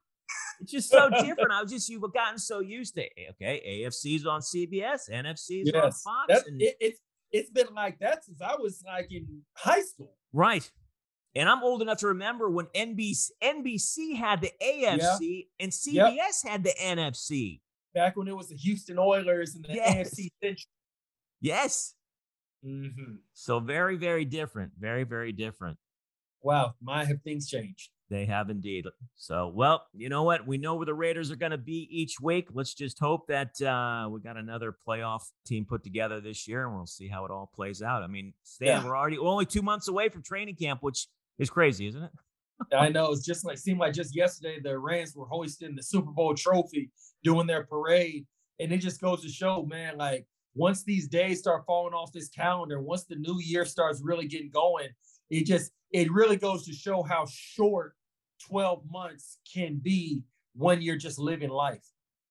it's 0.62 0.72
just 0.72 0.90
so 0.90 1.10
different. 1.22 1.52
I 1.52 1.62
was 1.62 1.72
just 1.72 1.90
you've 1.90 2.02
gotten 2.14 2.38
so 2.38 2.60
used 2.60 2.96
to 2.96 3.06
okay, 3.32 3.84
AFC's 3.86 4.26
on 4.26 4.42
CBS, 4.42 5.10
NFC's 5.10 5.72
yes. 5.74 5.76
on 5.76 5.92
Fox. 6.28 6.48
And, 6.48 6.62
it, 6.62 6.76
it's 6.80 7.00
it's 7.32 7.50
been 7.50 7.74
like 7.74 8.00
that 8.00 8.24
since 8.26 8.42
I 8.42 8.56
was 8.56 8.84
like 8.86 9.08
in 9.12 9.42
high 9.54 9.82
school. 9.82 10.16
Right. 10.32 10.70
And 11.36 11.50
I'm 11.50 11.64
old 11.64 11.82
enough 11.82 11.98
to 12.00 12.08
remember 12.08 12.50
when 12.50 12.68
NBC, 12.76 13.30
NBC 13.42 14.16
had 14.16 14.42
the 14.42 14.52
AFC 14.62 15.20
yeah. 15.22 15.44
and 15.60 15.72
CBS 15.72 15.96
yep. 15.96 16.34
had 16.46 16.64
the 16.64 16.74
NFC. 16.80 17.60
Back 17.94 18.18
when 18.18 18.28
it 18.28 18.36
was 18.36 18.50
the 18.50 18.56
Houston 18.56 19.00
Oilers 19.00 19.56
and 19.56 19.66
the 19.66 19.74
yes. 19.74 20.14
AFC 20.14 20.30
Central. 20.44 20.72
Yes. 21.42 21.96
Mm-hmm. 22.66 23.16
So 23.34 23.60
very, 23.60 23.98
very 23.98 24.26
different. 24.26 24.72
Very, 24.80 25.04
very 25.04 25.32
different. 25.32 25.78
Wow. 26.42 26.76
My 26.82 27.06
have 27.06 27.22
things 27.24 27.50
changed. 27.50 27.90
They 28.10 28.26
have 28.26 28.50
indeed. 28.50 28.86
So, 29.16 29.48
well, 29.48 29.88
you 29.94 30.10
know 30.10 30.24
what? 30.24 30.46
We 30.46 30.58
know 30.58 30.76
where 30.76 30.86
the 30.86 30.94
Raiders 30.94 31.32
are 31.32 31.36
going 31.36 31.52
to 31.52 31.58
be 31.58 31.88
each 31.90 32.20
week. 32.22 32.50
Let's 32.54 32.74
just 32.74 33.00
hope 33.00 33.28
that 33.28 33.60
uh, 33.62 34.08
we 34.10 34.20
got 34.20 34.38
another 34.38 34.76
playoff 34.88 35.24
team 35.48 35.66
put 35.66 35.84
together 35.84 36.22
this 36.22 36.48
year, 36.48 36.68
and 36.68 36.76
we'll 36.76 36.86
see 36.86 37.08
how 37.08 37.26
it 37.26 37.32
all 37.32 37.50
plays 37.56 37.82
out. 37.82 38.04
I 38.04 38.08
mean, 38.08 38.34
Stan, 38.44 38.68
yeah. 38.68 38.86
we're 38.86 38.96
already 38.96 39.18
we're 39.18 39.30
only 39.30 39.46
two 39.46 39.62
months 39.64 39.88
away 39.88 40.10
from 40.10 40.22
training 40.22 40.56
camp, 40.56 40.84
which 40.84 41.08
is 41.40 41.50
crazy, 41.50 41.88
isn't 41.88 42.04
it? 42.04 42.12
I 42.76 42.90
know. 42.90 43.12
It's 43.12 43.26
just 43.26 43.46
like 43.46 43.58
seemed 43.58 43.80
like 43.80 43.94
just 43.94 44.16
yesterday 44.16 44.60
the 44.62 44.78
Rams 44.78 45.16
were 45.16 45.26
hoisting 45.26 45.76
the 45.76 45.84
Super 45.84 46.12
Bowl 46.12 46.34
trophy, 46.34 46.92
doing 47.24 47.48
their 47.48 47.64
parade, 47.64 48.26
and 48.60 48.72
it 48.72 48.78
just 48.78 49.02
goes 49.02 49.22
to 49.24 49.30
show, 49.30 49.66
man, 49.66 49.98
like 49.98 50.26
once 50.56 50.84
these 50.84 51.08
days 51.08 51.40
start 51.40 51.66
falling 51.66 51.94
off 51.94 52.12
this 52.12 52.30
calendar, 52.30 52.80
once 52.80 53.06
the 53.06 53.16
new 53.16 53.40
year 53.42 53.66
starts 53.66 54.02
really 54.04 54.28
getting 54.28 54.52
going, 54.52 54.90
it 55.30 55.46
just 55.46 55.72
it 55.92 56.12
really 56.12 56.38
goes 56.38 56.66
to 56.66 56.74
show 56.74 57.04
how 57.04 57.26
short 57.30 57.96
12 58.48 58.84
months 58.90 59.38
can 59.52 59.80
be 59.82 60.22
when 60.56 60.82
you're 60.82 60.98
just 60.98 61.20
living 61.20 61.50
life. 61.50 61.84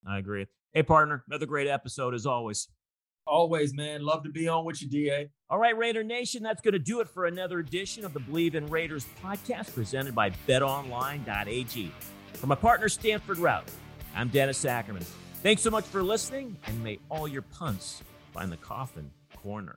I 0.06 0.18
agree. 0.18 0.46
Hey, 0.72 0.82
partner, 0.82 1.22
another 1.28 1.46
great 1.46 1.68
episode 1.68 2.14
as 2.14 2.26
always. 2.26 2.68
Always, 3.26 3.72
man. 3.74 4.04
Love 4.04 4.24
to 4.24 4.30
be 4.30 4.48
on 4.48 4.64
with 4.64 4.82
you, 4.82 4.88
DA. 4.88 5.28
All 5.48 5.58
right, 5.58 5.76
Raider 5.76 6.02
Nation, 6.02 6.42
that's 6.42 6.60
going 6.60 6.72
to 6.72 6.78
do 6.78 7.00
it 7.00 7.08
for 7.08 7.26
another 7.26 7.60
edition 7.60 8.04
of 8.04 8.12
the 8.12 8.20
Bleav 8.20 8.54
in 8.54 8.66
Raiders 8.66 9.06
podcast 9.22 9.74
presented 9.74 10.14
by 10.14 10.30
betonline.ag. 10.48 11.92
For 12.34 12.46
my 12.46 12.54
partner, 12.54 12.88
Stanford 12.88 13.38
Routt, 13.38 13.64
I'm 14.14 14.28
Dennis 14.28 14.64
Ackerman. 14.64 15.04
Thanks 15.42 15.62
so 15.62 15.70
much 15.70 15.84
for 15.84 16.02
listening, 16.02 16.56
and 16.66 16.82
may 16.82 16.98
all 17.08 17.28
your 17.28 17.42
punts 17.42 18.02
find 18.32 18.50
the 18.50 18.56
coffin 18.56 19.10
corner. 19.36 19.76